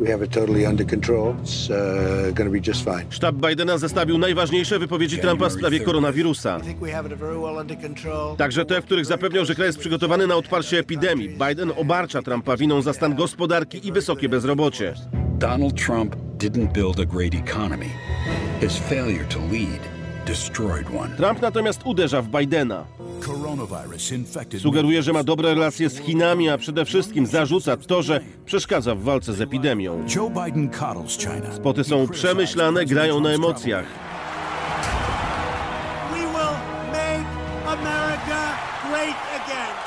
Sztab 3.09 3.35
Bidena 3.35 3.77
zestawił 3.77 4.17
najważniejsze 4.17 4.79
wypowiedzi 4.79 5.17
Trumpa 5.17 5.49
w 5.49 5.53
sprawie 5.53 5.79
koronawirusa. 5.79 6.59
Także 8.37 8.65
te, 8.65 8.81
w 8.81 8.85
których 8.85 9.05
zapewniał, 9.05 9.45
że 9.45 9.55
kraj 9.55 9.67
jest 9.67 9.79
przygotowany 9.79 10.27
na 10.27 10.35
odparcie 10.35 10.79
epidemii. 10.79 11.29
Biden 11.29 11.71
obarcza 11.75 12.21
Trumpa 12.21 12.57
winą 12.57 12.81
za 12.81 12.93
stan 12.93 13.15
gospodarki 13.15 13.87
i 13.87 13.91
wysokie 13.91 14.29
bezrobocie. 14.29 14.93
Donald 15.39 15.85
Trump 15.85 16.15
didn't 16.37 16.71
build 16.73 16.99
a 16.99 17.05
great 17.05 17.35
economy. 17.35 17.89
His 18.61 18.77
failure 18.77 19.25
to 19.25 19.39
lead. 19.51 19.96
Trump 21.17 21.41
natomiast 21.41 21.81
uderza 21.85 22.21
w 22.21 22.27
Bidena. 22.27 22.83
Sugeruje, 24.59 25.03
że 25.03 25.13
ma 25.13 25.23
dobre 25.23 25.53
relacje 25.53 25.89
z 25.89 25.97
Chinami, 25.97 26.49
a 26.49 26.57
przede 26.57 26.85
wszystkim 26.85 27.25
zarzuca 27.25 27.77
to, 27.77 28.01
że 28.01 28.19
przeszkadza 28.45 28.95
w 28.95 29.01
walce 29.01 29.33
z 29.33 29.41
epidemią. 29.41 30.03
Spoty 31.55 31.83
są 31.83 32.07
przemyślane, 32.07 32.85
grają 32.85 33.19
na 33.19 33.29
emocjach. 33.29 33.85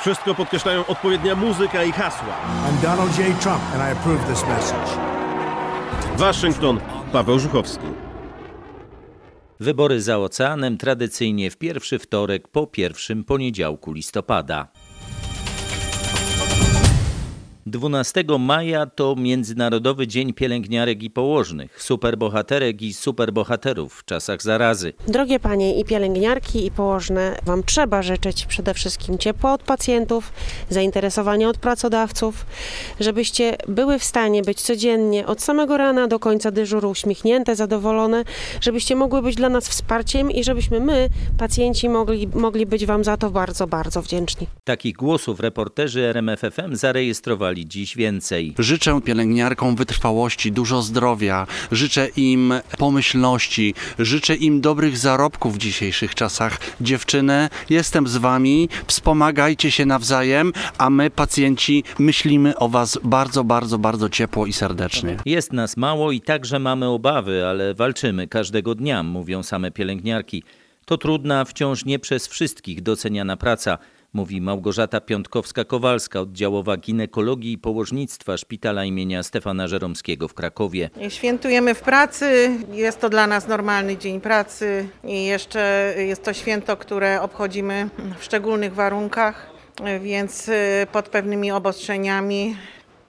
Wszystko 0.01 0.35
podkreślają 0.35 0.85
odpowiednia 0.85 1.35
muzyka 1.35 1.83
i 1.83 1.91
hasła. 1.91 2.33
Waszyngton, 6.17 6.79
Paweł 7.11 7.39
Żuchowski. 7.39 8.10
Wybory 9.61 10.01
za 10.01 10.19
oceanem 10.19 10.77
tradycyjnie 10.77 11.51
w 11.51 11.57
pierwszy 11.57 11.99
wtorek 11.99 12.47
po 12.47 12.67
pierwszym 12.67 13.23
poniedziałku 13.23 13.93
listopada. 13.93 14.67
12 17.65 18.23
maja 18.39 18.85
to 18.85 19.15
Międzynarodowy 19.15 20.07
Dzień 20.07 20.33
Pielęgniarek 20.33 21.03
i 21.03 21.09
Położnych, 21.09 21.83
superbohaterek 21.83 22.81
i 22.81 22.93
superbohaterów 22.93 23.93
w 23.93 24.05
czasach 24.05 24.41
zarazy. 24.41 24.93
Drogie 25.07 25.39
panie 25.39 25.79
i 25.79 25.85
pielęgniarki 25.85 26.65
i 26.65 26.71
położne, 26.71 27.37
wam 27.45 27.63
trzeba 27.63 28.01
życzyć 28.01 28.45
przede 28.45 28.73
wszystkim 28.73 29.17
ciepła 29.17 29.53
od 29.53 29.63
pacjentów, 29.63 30.33
zainteresowania 30.69 31.49
od 31.49 31.57
pracodawców, 31.57 32.45
żebyście 32.99 33.57
były 33.67 33.99
w 33.99 34.03
stanie 34.03 34.41
być 34.41 34.61
codziennie 34.61 35.27
od 35.27 35.41
samego 35.41 35.77
rana 35.77 36.07
do 36.07 36.19
końca 36.19 36.51
dyżuru 36.51 36.89
uśmiechnięte, 36.89 37.55
zadowolone, 37.55 38.23
żebyście 38.61 38.95
mogły 38.95 39.21
być 39.21 39.35
dla 39.35 39.49
nas 39.49 39.69
wsparciem 39.69 40.31
i 40.31 40.43
żebyśmy 40.43 40.79
my, 40.79 41.09
pacjenci, 41.37 41.89
mogli, 41.89 42.27
mogli 42.27 42.65
być 42.65 42.85
wam 42.85 43.03
za 43.03 43.17
to 43.17 43.29
bardzo, 43.29 43.67
bardzo 43.67 44.01
wdzięczni. 44.01 44.47
Takich 44.63 44.95
głosów 44.95 45.39
reporterzy 45.39 46.01
RMFFM 46.01 46.75
zarejestrowali 46.75 47.50
dziś 47.59 47.95
więcej. 47.95 48.53
Życzę 48.59 49.01
pielęgniarkom 49.01 49.75
wytrwałości, 49.75 50.51
dużo 50.51 50.81
zdrowia, 50.81 51.47
życzę 51.71 52.07
im 52.15 52.53
pomyślności, 52.77 53.73
życzę 53.99 54.35
im 54.35 54.61
dobrych 54.61 54.97
zarobków 54.97 55.55
w 55.55 55.57
dzisiejszych 55.57 56.15
czasach. 56.15 56.59
Dziewczyny, 56.81 57.49
jestem 57.69 58.07
z 58.07 58.17
wami, 58.17 58.69
wspomagajcie 58.87 59.71
się 59.71 59.85
nawzajem, 59.85 60.53
a 60.77 60.89
my, 60.89 61.09
pacjenci, 61.09 61.83
myślimy 61.99 62.57
o 62.57 62.69
was 62.69 62.99
bardzo, 63.03 63.43
bardzo, 63.43 63.77
bardzo 63.77 64.09
ciepło 64.09 64.45
i 64.45 64.53
serdecznie. 64.53 65.17
Jest 65.25 65.53
nas 65.53 65.77
mało 65.77 66.11
i 66.11 66.21
także 66.21 66.59
mamy 66.59 66.87
obawy, 66.87 67.45
ale 67.45 67.73
walczymy 67.73 68.27
każdego 68.27 68.75
dnia, 68.75 69.03
mówią 69.03 69.43
same 69.43 69.71
pielęgniarki. 69.71 70.43
To 70.85 70.97
trudna, 70.97 71.45
wciąż 71.45 71.85
nie 71.85 71.99
przez 71.99 72.27
wszystkich 72.27 72.81
doceniana 72.81 73.37
praca 73.37 73.77
mówi 74.13 74.41
Małgorzata 74.41 74.99
Piątkowska-Kowalska, 74.99 76.19
oddziałowa 76.19 76.77
ginekologii 76.77 77.51
i 77.51 77.57
położnictwa 77.57 78.37
Szpitala 78.37 78.85
imienia 78.85 79.23
Stefana 79.23 79.67
Żeromskiego 79.67 80.27
w 80.27 80.33
Krakowie. 80.33 80.89
Świętujemy 81.09 81.75
w 81.75 81.81
pracy, 81.81 82.51
jest 82.73 83.01
to 83.01 83.09
dla 83.09 83.27
nas 83.27 83.47
normalny 83.47 83.97
dzień 83.97 84.21
pracy 84.21 84.89
i 85.03 85.25
jeszcze 85.25 85.93
jest 85.97 86.23
to 86.23 86.33
święto, 86.33 86.77
które 86.77 87.21
obchodzimy 87.21 87.89
w 88.19 88.23
szczególnych 88.23 88.73
warunkach, 88.73 89.51
więc 90.01 90.51
pod 90.91 91.09
pewnymi 91.09 91.51
obostrzeniami 91.51 92.55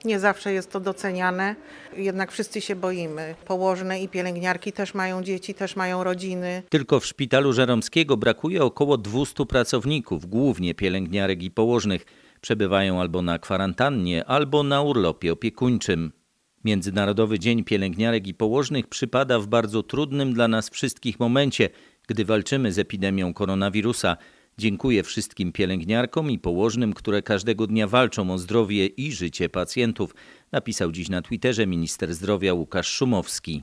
nie 0.04 0.20
zawsze 0.20 0.52
jest 0.52 0.72
to 0.72 0.80
doceniane, 0.80 1.56
jednak 1.96 2.32
wszyscy 2.32 2.60
się 2.60 2.76
boimy. 2.76 3.34
Położne 3.44 4.02
i 4.02 4.08
pielęgniarki 4.08 4.72
też 4.72 4.94
mają 4.94 5.22
dzieci, 5.22 5.54
też 5.54 5.76
mają 5.76 6.04
rodziny. 6.04 6.62
Tylko 6.68 7.00
w 7.00 7.06
szpitalu 7.06 7.52
Żeromskiego 7.52 8.16
brakuje 8.16 8.64
około 8.64 8.98
200 8.98 9.46
pracowników, 9.46 10.26
głównie 10.26 10.74
pielęgniarek 10.74 11.42
i 11.42 11.50
położnych. 11.50 12.06
Przebywają 12.40 13.00
albo 13.00 13.22
na 13.22 13.38
kwarantannie, 13.38 14.24
albo 14.24 14.62
na 14.62 14.82
urlopie 14.82 15.32
opiekuńczym. 15.32 16.12
Międzynarodowy 16.64 17.38
Dzień 17.38 17.64
Pielęgniarek 17.64 18.26
i 18.26 18.34
Położnych 18.34 18.86
przypada 18.86 19.38
w 19.38 19.46
bardzo 19.46 19.82
trudnym 19.82 20.32
dla 20.34 20.48
nas 20.48 20.70
wszystkich 20.70 21.20
momencie, 21.20 21.68
gdy 22.08 22.24
walczymy 22.24 22.72
z 22.72 22.78
epidemią 22.78 23.34
koronawirusa. 23.34 24.16
Dziękuję 24.58 25.02
wszystkim 25.02 25.52
pielęgniarkom 25.52 26.30
i 26.30 26.38
położnym, 26.38 26.92
które 26.92 27.22
każdego 27.22 27.66
dnia 27.66 27.86
walczą 27.86 28.30
o 28.30 28.38
zdrowie 28.38 28.86
i 28.86 29.12
życie 29.12 29.48
pacjentów, 29.48 30.14
napisał 30.52 30.92
dziś 30.92 31.08
na 31.08 31.22
Twitterze 31.22 31.66
minister 31.66 32.14
zdrowia 32.14 32.54
Łukasz 32.54 32.88
Szumowski. 32.88 33.62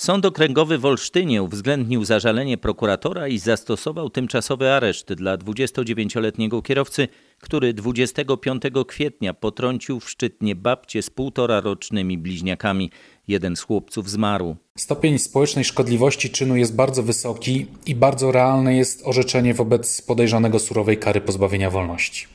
Sąd 0.00 0.26
okręgowy 0.26 0.78
w 0.78 0.84
Olsztynie 0.84 1.42
uwzględnił 1.42 2.04
zażalenie 2.04 2.58
prokuratora 2.58 3.28
i 3.28 3.38
zastosował 3.38 4.10
tymczasowy 4.10 4.72
areszt 4.72 5.12
dla 5.12 5.36
29-letniego 5.38 6.62
kierowcy, 6.62 7.08
który 7.40 7.74
25 7.74 8.62
kwietnia 8.86 9.34
potrącił 9.34 10.00
w 10.00 10.10
Szczytnie 10.10 10.54
babcie 10.54 11.02
z 11.02 11.10
półtora 11.10 11.60
rocznymi 11.60 12.18
bliźniakami. 12.18 12.90
Jeden 13.30 13.56
z 13.56 13.60
chłopców 13.60 14.10
zmarł. 14.10 14.56
Stopień 14.78 15.18
społecznej 15.18 15.64
szkodliwości 15.64 16.30
czynu 16.30 16.56
jest 16.56 16.74
bardzo 16.74 17.02
wysoki 17.02 17.66
i 17.86 17.94
bardzo 17.94 18.32
realne 18.32 18.76
jest 18.76 19.02
orzeczenie 19.04 19.54
wobec 19.54 20.02
podejrzanego 20.02 20.58
surowej 20.58 20.98
kary 20.98 21.20
pozbawienia 21.20 21.70
wolności. 21.70 22.26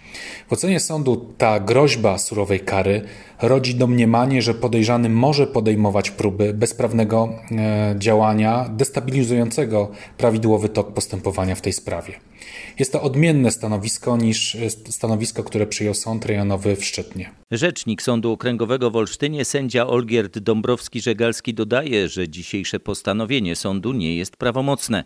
W 0.48 0.54
ocenie 0.54 0.80
sądu 0.80 1.34
ta 1.38 1.60
groźba 1.60 2.18
surowej 2.18 2.60
kary 2.60 3.02
rodzi 3.42 3.76
domniemanie, 3.76 4.42
że 4.42 4.54
podejrzany 4.54 5.10
może 5.10 5.48
podejmować 5.48 6.12
próby 6.12 6.54
bezprawnego 6.54 7.30
e, 7.52 7.96
działania 7.98 8.70
destabilizującego 8.70 9.92
prawidłowy 10.18 10.70
tok 10.70 10.94
postępowania 10.94 11.56
w 11.56 11.62
tej 11.62 11.74
sprawie. 11.74 12.14
Jest 12.80 12.92
to 12.92 13.02
odmienne 13.02 13.52
stanowisko 13.52 14.18
niż 14.18 14.56
e, 14.56 14.70
stanowisko, 14.70 15.44
które 15.44 15.68
przyjął 15.68 15.94
Sąd 15.94 16.26
Rejonowy 16.26 16.76
w 16.76 16.86
Szczytnie. 16.86 17.32
Rzecznik 17.52 18.02
Sądu 18.02 18.32
Okręgowego 18.32 18.92
w 18.92 18.96
Olsztynie, 18.96 19.46
sędzia 19.46 19.88
Olgierd 19.88 20.38
Dąbrowski-Żegalski 20.40 21.54
dodaje, 21.54 22.10
że 22.10 22.30
dzisiejsze 22.30 22.80
postanowienie 22.80 23.56
sądu 23.56 23.94
nie 23.94 24.18
jest 24.18 24.38
prawomocne. 24.38 25.04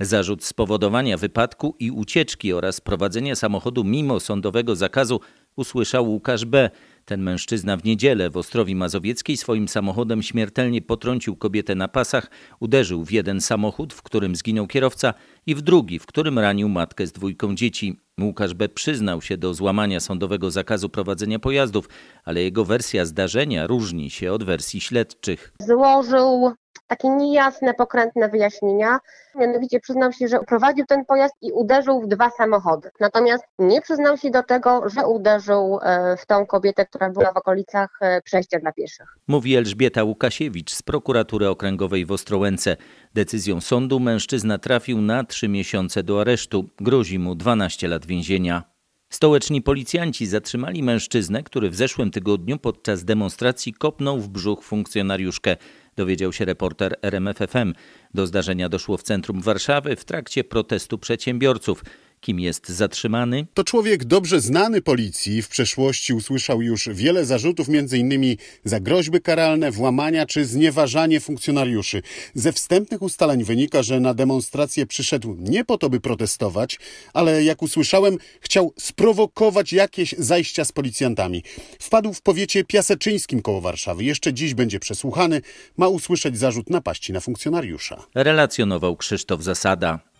Zarzut 0.00 0.44
spowodowania 0.44 1.16
wypadku 1.16 1.76
i 1.78 1.90
ucieczki 1.90 2.52
oraz 2.52 2.80
prowadzenia 2.80 3.34
samochodu 3.34 3.84
mimo 3.84 4.20
sądowego 4.20 4.76
zakazu 4.76 5.20
usłyszał 5.56 6.10
Łukasz 6.10 6.44
B. 6.44 6.70
Ten 7.08 7.22
mężczyzna 7.22 7.76
w 7.76 7.84
niedzielę 7.84 8.30
w 8.30 8.36
Ostrowi 8.36 8.74
Mazowieckiej 8.74 9.36
swoim 9.36 9.68
samochodem 9.68 10.22
śmiertelnie 10.22 10.82
potrącił 10.82 11.36
kobietę 11.36 11.74
na 11.74 11.88
pasach, 11.88 12.30
uderzył 12.60 13.04
w 13.04 13.12
jeden 13.12 13.40
samochód, 13.40 13.94
w 13.94 14.02
którym 14.02 14.36
zginął 14.36 14.66
kierowca 14.66 15.14
i 15.46 15.54
w 15.54 15.62
drugi, 15.62 15.98
w 15.98 16.06
którym 16.06 16.38
ranił 16.38 16.68
matkę 16.68 17.06
z 17.06 17.12
dwójką 17.12 17.54
dzieci. 17.54 18.00
Łukasz 18.20 18.54
B. 18.54 18.68
przyznał 18.68 19.22
się 19.22 19.36
do 19.36 19.54
złamania 19.54 20.00
sądowego 20.00 20.50
zakazu 20.50 20.88
prowadzenia 20.88 21.38
pojazdów, 21.38 21.88
ale 22.24 22.42
jego 22.42 22.64
wersja 22.64 23.04
zdarzenia 23.04 23.66
różni 23.66 24.10
się 24.10 24.32
od 24.32 24.44
wersji 24.44 24.80
śledczych. 24.80 25.52
Złożył 25.60 26.52
takie 26.86 27.08
niejasne, 27.08 27.74
pokrętne 27.74 28.28
wyjaśnienia. 28.28 28.98
Mianowicie 29.34 29.80
przyznał 29.80 30.12
się, 30.12 30.28
że 30.28 30.38
prowadził 30.38 30.86
ten 30.86 31.04
pojazd 31.04 31.34
i 31.42 31.52
uderzył 31.52 32.00
w 32.00 32.08
dwa 32.08 32.30
samochody. 32.30 32.90
Natomiast 33.00 33.44
nie 33.58 33.80
przyznał 33.80 34.16
się 34.16 34.30
do 34.30 34.42
tego, 34.42 34.88
że 34.88 35.06
uderzył 35.06 35.78
e, 35.82 36.16
w 36.16 36.26
tą 36.26 36.46
kobietę, 36.46 36.86
która 36.86 37.10
była 37.10 37.32
w 37.32 37.36
okolicach 37.36 37.98
e, 38.00 38.22
przejścia 38.22 38.58
dla 38.58 38.72
pieszych. 38.72 39.18
Mówi 39.28 39.56
Elżbieta 39.56 40.04
Łukasiewicz 40.04 40.72
z 40.72 40.82
prokuratury 40.82 41.48
okręgowej 41.48 42.04
w 42.04 42.12
Ostrołęce. 42.12 42.76
Decyzją 43.14 43.60
sądu 43.60 44.00
mężczyzna 44.00 44.58
trafił 44.58 45.00
na 45.00 45.24
trzy 45.24 45.48
miesiące 45.48 46.02
do 46.02 46.20
aresztu. 46.20 46.64
Grozi 46.80 47.18
mu 47.18 47.34
12 47.34 47.88
lat 47.88 48.06
więzienia. 48.06 48.76
Stołeczni 49.10 49.62
policjanci 49.62 50.26
zatrzymali 50.26 50.82
mężczyznę, 50.82 51.42
który 51.42 51.70
w 51.70 51.76
zeszłym 51.76 52.10
tygodniu 52.10 52.58
podczas 52.58 53.04
demonstracji 53.04 53.72
kopnął 53.72 54.18
w 54.18 54.28
brzuch 54.28 54.62
funkcjonariuszkę 54.62 55.56
dowiedział 55.96 56.32
się 56.32 56.44
reporter 56.44 56.96
RMFFM. 57.02 57.72
Do 58.14 58.26
zdarzenia 58.26 58.68
doszło 58.68 58.96
w 58.96 59.02
centrum 59.02 59.40
Warszawy 59.40 59.96
w 59.96 60.04
trakcie 60.04 60.44
protestu 60.44 60.98
przedsiębiorców. 60.98 61.84
Kim 62.20 62.40
jest 62.40 62.68
zatrzymany? 62.68 63.46
To 63.54 63.64
człowiek 63.64 64.04
dobrze 64.04 64.40
znany 64.40 64.82
policji. 64.82 65.42
W 65.42 65.48
przeszłości 65.48 66.14
usłyszał 66.14 66.62
już 66.62 66.88
wiele 66.92 67.24
zarzutów, 67.24 67.68
m.in. 67.68 68.36
za 68.64 68.80
groźby 68.80 69.20
karalne, 69.20 69.70
włamania 69.70 70.26
czy 70.26 70.44
znieważanie 70.44 71.20
funkcjonariuszy. 71.20 72.02
Ze 72.34 72.52
wstępnych 72.52 73.02
ustaleń 73.02 73.44
wynika, 73.44 73.82
że 73.82 74.00
na 74.00 74.14
demonstrację 74.14 74.86
przyszedł 74.86 75.36
nie 75.38 75.64
po 75.64 75.78
to, 75.78 75.90
by 75.90 76.00
protestować, 76.00 76.78
ale 77.12 77.44
jak 77.44 77.62
usłyszałem, 77.62 78.18
chciał 78.40 78.72
sprowokować 78.78 79.72
jakieś 79.72 80.14
zajścia 80.18 80.64
z 80.64 80.72
policjantami. 80.72 81.42
Wpadł 81.78 82.12
w 82.12 82.22
powiecie 82.22 82.64
piaseczyńskim 82.64 83.42
koło 83.42 83.60
Warszawy. 83.60 84.04
Jeszcze 84.04 84.32
dziś 84.32 84.54
będzie 84.54 84.80
przesłuchany. 84.80 85.42
Ma 85.76 85.88
usłyszeć 85.88 86.38
zarzut 86.38 86.70
napaści 86.70 87.12
na 87.12 87.20
funkcjonariusza. 87.20 88.06
Relacjonował 88.14 88.96
Krzysztof 88.96 89.42
Zasada. 89.42 90.15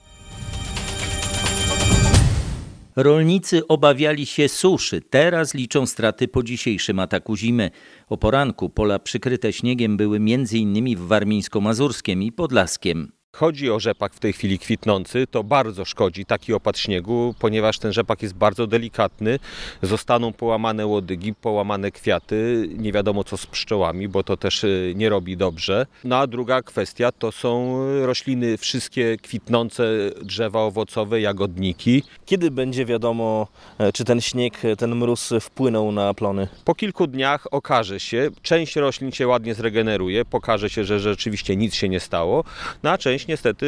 Rolnicy 2.97 3.67
obawiali 3.67 4.27
się 4.27 4.49
suszy, 4.49 5.01
teraz 5.01 5.55
liczą 5.55 5.87
straty 5.87 6.29
po 6.29 6.43
dzisiejszym 6.43 6.99
ataku 6.99 7.37
zimy. 7.37 7.71
O 8.09 8.17
poranku 8.17 8.71
pola 8.71 8.99
przykryte 8.99 9.53
śniegiem 9.53 9.97
były 9.97 10.17
m.in. 10.17 10.97
w 10.97 11.09
Warmińsko-Mazurskiem 11.09 12.23
i 12.23 12.33
Podlaskiem. 12.33 13.16
Chodzi 13.37 13.71
o 13.71 13.81
rzepak 13.81 14.15
w 14.15 14.19
tej 14.19 14.33
chwili 14.33 14.59
kwitnący, 14.59 15.27
to 15.31 15.45
bardzo 15.45 15.85
szkodzi 15.85 16.25
taki 16.25 16.53
opad 16.53 16.79
śniegu, 16.79 17.35
ponieważ 17.39 17.79
ten 17.79 17.93
rzepak 17.93 18.23
jest 18.23 18.35
bardzo 18.35 18.67
delikatny. 18.67 19.39
Zostaną 19.83 20.33
połamane 20.33 20.87
łodygi, 20.87 21.35
połamane 21.35 21.91
kwiaty, 21.91 22.69
nie 22.79 22.93
wiadomo 22.93 23.25
co 23.25 23.37
z 23.37 23.47
pszczołami, 23.47 24.09
bo 24.09 24.23
to 24.23 24.37
też 24.37 24.65
y, 24.65 24.93
nie 24.97 25.09
robi 25.09 25.37
dobrze. 25.37 25.87
No 26.05 26.17
a 26.17 26.27
druga 26.27 26.63
kwestia 26.63 27.13
to 27.13 27.33
są 27.33 27.79
rośliny 28.07 28.59
wszystkie 28.59 29.17
kwitnące, 29.17 29.85
drzewa 30.23 30.61
owocowe, 30.61 31.21
jagodniki. 31.21 32.03
Kiedy 32.27 32.51
będzie 32.51 32.85
wiadomo, 32.85 33.49
e, 33.79 33.93
czy 33.93 34.05
ten 34.05 34.21
śnieg, 34.21 34.63
ten 34.79 34.95
mróz 34.95 35.33
wpłynął 35.41 35.93
na 35.93 36.15
plony? 36.15 36.49
Po 36.65 36.75
kilku 36.75 37.07
dniach 37.07 37.47
okaże 37.51 38.01
się, 38.01 38.31
część 38.43 38.77
roślin 38.77 39.13
się 39.13 39.27
ładnie 39.27 39.55
zregeneruje, 39.55 40.25
pokaże 40.25 40.71
się, 40.71 40.85
że 40.85 41.01
rzeczywiście 41.01 41.57
nic 41.57 41.75
się 41.75 41.89
nie 41.89 42.01
stało, 42.01 42.45
no 42.83 42.91
a 42.91 42.99
część 42.99 43.26
niestety 43.29 43.67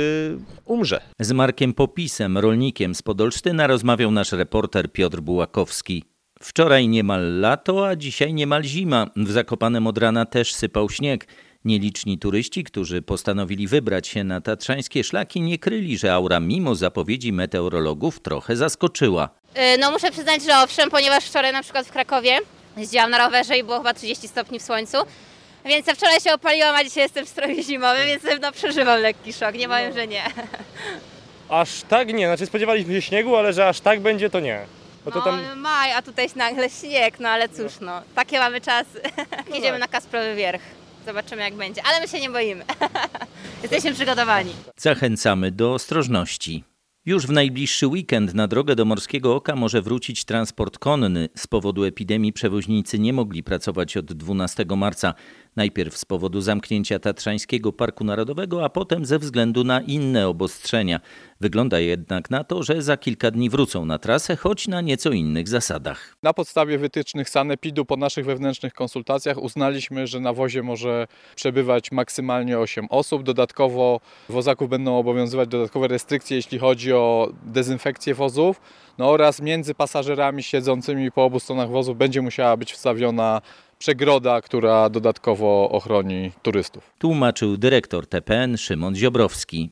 umrze. 0.65 1.01
Z 1.21 1.33
Markiem 1.33 1.75
Popisem, 1.75 2.39
rolnikiem 2.39 2.95
z 2.95 3.03
Podolsztyna, 3.03 3.67
rozmawiał 3.67 4.11
nasz 4.11 4.33
reporter 4.33 4.93
Piotr 4.93 5.21
Bułakowski. 5.21 6.05
Wczoraj 6.41 6.89
niemal 6.89 7.41
lato, 7.41 7.89
a 7.89 7.97
dzisiaj 7.97 8.35
niemal 8.35 8.63
zima. 8.63 9.07
W 9.17 9.31
Zakopanem 9.31 9.87
od 9.87 9.99
rana 9.99 10.27
też 10.27 10.55
sypał 10.55 10.91
śnieg. 10.91 11.27
Nieliczni 11.65 12.19
turyści, 12.19 12.65
którzy 12.65 13.03
postanowili 13.03 13.67
wybrać 13.67 14.09
się 14.09 14.25
na 14.25 14.41
tatrzańskie 14.41 15.05
szlaki, 15.05 15.41
nie 15.41 15.59
kryli, 15.59 15.99
że 15.99 16.15
aura 16.15 16.41
mimo 16.41 16.75
zapowiedzi 16.75 17.33
meteorologów 17.33 18.21
trochę 18.21 18.57
zaskoczyła. 18.57 19.29
No 19.81 19.91
muszę 19.91 20.11
przyznać, 20.11 20.43
że 20.45 20.59
owszem, 20.59 20.91
ponieważ 20.91 21.25
wczoraj 21.25 21.53
na 21.53 21.63
przykład 21.63 21.87
w 21.87 21.93
Krakowie 21.93 22.39
jeździłam 22.77 23.11
na 23.11 23.19
rowerze 23.19 23.59
i 23.59 23.65
było 23.65 23.79
chyba 23.79 23.95
30 23.95 24.29
stopni 24.29 24.59
w 24.59 24.63
słońcu. 24.63 24.97
Więc 25.65 25.87
ja 25.87 25.95
wczoraj 25.95 26.21
się 26.21 26.33
opaliłam, 26.33 26.75
a 26.77 26.85
dzisiaj 26.85 27.03
jestem 27.03 27.27
w 27.27 27.29
stroju 27.29 27.63
zimowym, 27.63 28.07
więc 28.07 28.23
no, 28.43 28.53
przeżywam 28.53 29.01
lekki 29.01 29.33
szok, 29.33 29.55
nie 29.55 29.69
powiem, 29.69 29.93
że 29.93 30.07
nie. 30.07 30.23
Aż 31.49 31.83
tak 31.89 32.15
nie, 32.15 32.27
znaczy 32.27 32.47
spodziewaliśmy 32.47 32.95
się 32.95 33.03
śniegu, 33.03 33.37
ale 33.37 33.53
że 33.53 33.69
aż 33.69 33.81
tak 33.81 34.01
będzie 34.01 34.31
to 34.31 34.41
nie. 34.41 34.67
Bo 35.05 35.11
to 35.11 35.21
tam... 35.21 35.41
No, 35.49 35.57
maj, 35.57 35.93
a 35.93 36.03
tutaj 36.03 36.29
nagle 36.37 36.71
śnieg, 36.71 37.21
no 37.21 37.29
ale 37.29 37.49
cóż, 37.49 37.73
no, 37.81 38.03
takie 38.15 38.39
mamy 38.39 38.61
czasy. 38.61 39.01
Jedziemy 39.55 39.79
na 39.79 39.89
Kasprowy 39.89 40.35
Wierch. 40.35 40.63
Zobaczymy 41.07 41.43
jak 41.43 41.55
będzie, 41.55 41.83
ale 41.87 42.01
my 42.01 42.09
się 42.09 42.21
nie 42.21 42.31
boimy. 42.31 42.65
Jesteśmy 43.63 43.95
przygotowani. 43.95 44.53
Zachęcamy 44.77 45.51
do 45.51 45.75
ostrożności. 45.75 46.65
Już 47.07 47.27
w 47.27 47.31
najbliższy 47.31 47.87
weekend 47.87 48.35
na 48.35 48.49
drogę 48.49 48.75
do 48.77 48.85
Morskiego 48.85 49.35
Oka 49.35 49.57
może 49.57 49.83
wrócić 49.83 50.25
transport 50.25 50.79
konny. 50.79 51.29
Z 51.37 51.47
powodu 51.47 51.85
epidemii 51.85 52.33
przewoźnicy 52.33 52.99
nie 52.99 53.13
mogli 53.13 53.43
pracować 53.43 53.97
od 53.97 54.13
12 54.13 54.65
marca. 54.77 55.15
Najpierw 55.59 55.97
z 55.97 56.05
powodu 56.05 56.41
zamknięcia 56.41 56.99
Tatrzańskiego 56.99 57.73
Parku 57.73 58.05
Narodowego, 58.05 58.65
a 58.65 58.69
potem 58.69 59.07
ze 59.07 59.19
względu 59.19 59.65
na 59.65 59.81
inne 59.81 60.29
obostrzenia. 60.29 61.01
Wygląda 61.41 61.81
jednak 61.81 62.31
na 62.31 62.45
to, 62.45 62.63
że 62.63 62.83
za 62.83 62.97
kilka 62.97 63.31
dni 63.31 63.51
wrócą 63.51 63.85
na 63.85 63.99
trasę, 63.99 64.37
choć 64.37 64.69
na 64.69 64.81
nieco 64.81 65.11
innych 65.11 65.49
zasadach. 65.49 66.17
Na 66.23 66.33
podstawie 66.33 66.79
wytycznych 66.79 67.31
Sanepidu 67.31 67.85
po 67.85 67.97
naszych 67.97 68.25
wewnętrznych 68.25 68.75
konsultacjach 68.75 69.43
uznaliśmy, 69.43 70.07
że 70.07 70.21
na 70.21 70.33
wozie 70.33 70.63
może 70.63 71.07
przebywać 71.37 71.93
maksymalnie 71.93 72.59
8 72.59 72.87
osób. 72.91 73.23
Dodatkowo 73.23 74.01
wozaków 74.29 74.69
będą 74.69 74.99
obowiązywać 74.99 75.49
dodatkowe 75.49 75.89
restrykcje, 75.89 76.37
jeśli 76.37 76.59
chodzi 76.59 76.93
o 76.93 77.33
dezynfekcję 77.43 78.15
wozów. 78.15 78.61
No 78.99 79.11
oraz 79.11 79.43
między 79.43 79.75
pasażerami 79.75 80.43
siedzącymi 80.43 81.13
po 81.13 81.25
obu 81.25 81.41
stronach 81.41 81.71
wozu 81.71 81.95
będzie 81.95 82.23
musiała 82.23 82.57
być 82.57 82.73
wstawiona 82.73 83.43
przegroda, 83.79 84.41
która 84.41 84.91
dodatkowo 84.91 85.71
ochroni 85.71 86.33
turystów. 86.43 86.93
Tłumaczył 86.99 87.57
dyrektor 87.57 88.07
TPN 88.07 88.57
Szymon 88.57 88.97
Ziobrowski. 88.97 89.71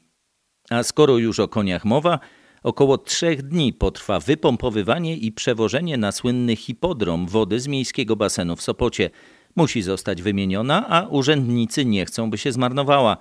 A 0.70 0.82
skoro 0.82 1.18
już 1.18 1.40
o 1.40 1.48
koniach 1.48 1.84
mowa, 1.84 2.18
około 2.62 2.98
trzech 2.98 3.42
dni 3.42 3.72
potrwa 3.72 4.20
wypompowywanie 4.20 5.16
i 5.16 5.32
przewożenie 5.32 5.96
na 5.96 6.12
słynny 6.12 6.56
hipodrom 6.56 7.26
wody 7.26 7.60
z 7.60 7.66
miejskiego 7.66 8.16
basenu 8.16 8.56
w 8.56 8.62
Sopocie. 8.62 9.10
Musi 9.56 9.82
zostać 9.82 10.22
wymieniona, 10.22 10.88
a 10.88 11.06
urzędnicy 11.06 11.84
nie 11.84 12.06
chcą, 12.06 12.30
by 12.30 12.38
się 12.38 12.52
zmarnowała. 12.52 13.16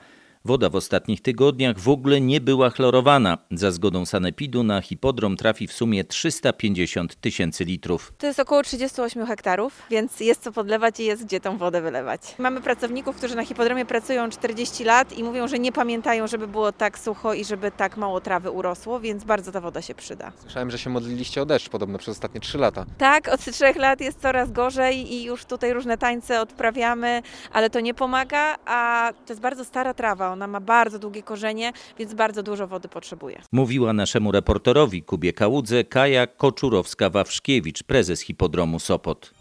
Woda 0.46 0.70
w 0.70 0.76
ostatnich 0.76 1.22
tygodniach 1.22 1.80
w 1.80 1.90
ogóle 1.90 2.22
nie 2.22 2.42
była 2.42 2.70
chlorowana. 2.70 3.38
Za 3.52 3.72
zgodą 3.72 4.06
sanepidu 4.06 4.64
na 4.64 4.82
hipodrom 4.82 5.38
trafi 5.38 5.68
w 5.68 5.74
sumie 5.74 6.04
350 6.04 7.16
tysięcy 7.16 7.66
litrów. 7.66 8.14
To 8.18 8.28
jest 8.28 8.40
około 8.40 8.64
38 8.64 9.26
hektarów, 9.26 9.82
więc 9.90 10.20
jest 10.20 10.42
co 10.42 10.52
podlewać 10.52 11.00
i 11.00 11.06
jest 11.06 11.26
gdzie 11.26 11.40
tą 11.40 11.58
wodę 11.58 11.82
wylewać. 11.82 12.22
Mamy 12.40 12.62
pracowników, 12.62 13.16
którzy 13.16 13.36
na 13.36 13.46
hipodromie 13.46 13.86
pracują 13.86 14.30
40 14.30 14.84
lat 14.84 15.18
i 15.18 15.24
mówią, 15.24 15.48
że 15.48 15.60
nie 15.60 15.72
pamiętają, 15.72 16.28
żeby 16.28 16.48
było 16.48 16.72
tak 16.72 17.00
sucho 17.00 17.34
i 17.34 17.46
żeby 17.46 17.72
tak 17.72 17.98
mało 17.98 18.22
trawy 18.22 18.52
urosło, 18.52 19.00
więc 19.00 19.24
bardzo 19.24 19.52
ta 19.52 19.62
woda 19.62 19.82
się 19.82 19.96
przyda. 19.96 20.32
Słyszałem, 20.42 20.72
że 20.72 20.78
się 20.78 20.90
modliliście 20.90 21.42
o 21.42 21.46
deszcz 21.46 21.70
podobno 21.70 21.98
przez 21.98 22.12
ostatnie 22.16 22.42
3 22.42 22.58
lata. 22.58 22.86
Tak, 22.98 23.28
od 23.28 23.46
trzech 23.46 23.76
lat 23.76 24.02
jest 24.02 24.22
coraz 24.22 24.52
gorzej 24.52 25.14
i 25.14 25.24
już 25.24 25.46
tutaj 25.46 25.74
różne 25.74 25.98
tańce 25.98 26.42
odprawiamy, 26.42 27.22
ale 27.54 27.70
to 27.70 27.80
nie 27.80 27.94
pomaga, 27.94 28.56
a 28.66 29.12
to 29.26 29.34
jest 29.34 29.42
bardzo 29.42 29.66
stara 29.66 29.94
trawa, 29.94 30.35
ona 30.36 30.48
ma 30.48 30.60
bardzo 30.60 31.00
długie 31.00 31.24
korzenie, 31.24 31.74
więc 32.00 32.14
bardzo 32.14 32.44
dużo 32.44 32.68
wody 32.68 32.88
potrzebuje. 32.88 33.42
Mówiła 33.52 33.94
naszemu 33.94 34.32
reporterowi 34.32 35.04
Kubie 35.04 35.34
Kałudze 35.34 35.84
Kaja 35.84 36.28
Koczurowska-Wawrzkiewicz, 36.28 37.84
prezes 37.84 38.22
hipodromu 38.22 38.80
Sopot. 38.80 39.34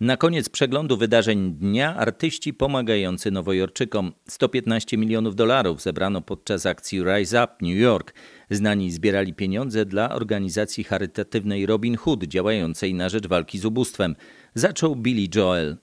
Na 0.00 0.16
koniec 0.16 0.48
przeglądu 0.48 0.96
wydarzeń 0.96 1.54
dnia 1.54 1.96
artyści 1.96 2.54
pomagający 2.54 3.30
Nowojorczykom. 3.30 4.12
115 4.28 4.96
milionów 4.96 5.36
dolarów 5.36 5.82
zebrano 5.82 6.20
podczas 6.20 6.66
akcji 6.66 7.02
Rise 7.02 7.44
Up 7.44 7.52
New 7.62 7.76
York. 7.76 8.14
Znani 8.50 8.90
zbierali 8.90 9.34
pieniądze 9.34 9.84
dla 9.84 10.14
organizacji 10.14 10.84
charytatywnej 10.84 11.66
Robin 11.66 11.96
Hood 11.96 12.24
działającej 12.24 12.94
na 12.94 13.08
rzecz 13.08 13.26
walki 13.26 13.58
z 13.58 13.64
ubóstwem. 13.64 14.16
Zaczął 14.54 14.96
Billy 14.96 15.28
Joel. 15.34 15.76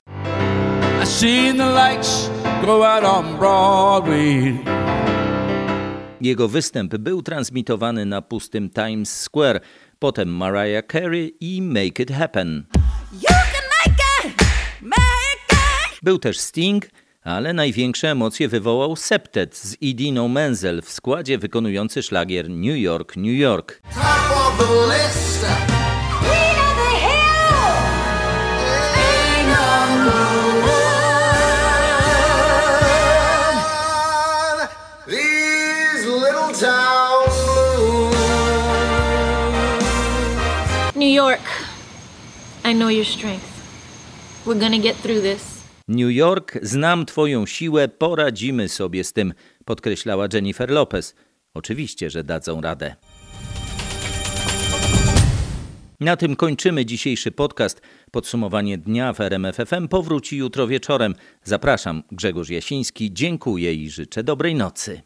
I 1.04 1.06
seen 1.06 1.58
the 1.58 1.66
lights 1.66 2.30
go 2.66 2.84
out 2.84 3.04
on 3.04 3.38
Broadway. 3.38 4.58
Jego 6.22 6.48
występ 6.48 6.98
był 6.98 7.22
transmitowany 7.22 8.06
na 8.06 8.22
pustym 8.22 8.70
Times 8.70 9.22
Square, 9.22 9.60
potem 10.00 10.30
Mariah 10.30 10.86
Carey 10.92 11.34
i 11.40 11.62
Make 11.62 12.00
It 12.00 12.12
Happen. 12.12 12.66
Był 16.04 16.20
też 16.20 16.40
Sting, 16.40 16.86
ale 17.24 17.54
największe 17.54 18.12
emocje 18.12 18.48
wywołał 18.48 18.96
Septet 18.96 19.58
z 19.58 19.82
Idino 19.82 20.28
Menzel 20.28 20.82
w 20.82 20.90
składzie 20.90 21.38
wykonujący 21.38 22.04
szlagier 22.04 22.50
New 22.50 22.78
York, 22.78 23.16
New 23.18 23.38
York. 23.40 23.82
New 24.60 25.83
York, 41.14 41.42
I 42.66 42.74
know 42.74 42.90
your 42.90 43.06
strength. 43.06 43.54
We're 44.46 44.60
gonna 44.60 44.80
get 44.80 44.96
through 45.02 45.22
this. 45.22 45.64
New 45.88 46.12
York, 46.12 46.60
znam 46.62 47.06
Twoją 47.06 47.46
siłę, 47.46 47.88
poradzimy 47.88 48.70
sobie 48.70 49.04
z 49.04 49.14
tym, 49.14 49.34
podkreślała 49.66 50.28
Jennifer 50.34 50.70
Lopez. 50.70 51.16
Oczywiście, 51.54 52.10
że 52.10 52.24
dadzą 52.24 52.62
radę. 52.62 52.96
Na 56.00 56.18
tym 56.18 56.36
kończymy 56.36 56.86
dzisiejszy 56.86 57.32
podcast. 57.32 57.82
Podsumowanie 58.12 58.78
dnia 58.78 59.14
w 59.14 59.22
RMFFM 59.22 59.88
powróci 59.88 60.38
jutro 60.38 60.68
wieczorem. 60.68 61.16
Zapraszam, 61.44 62.04
Grzegorz 62.12 62.50
Jasiński, 62.50 63.14
dziękuję 63.14 63.74
i 63.74 63.90
życzę 63.90 64.24
dobrej 64.24 64.56
nocy. 64.56 65.02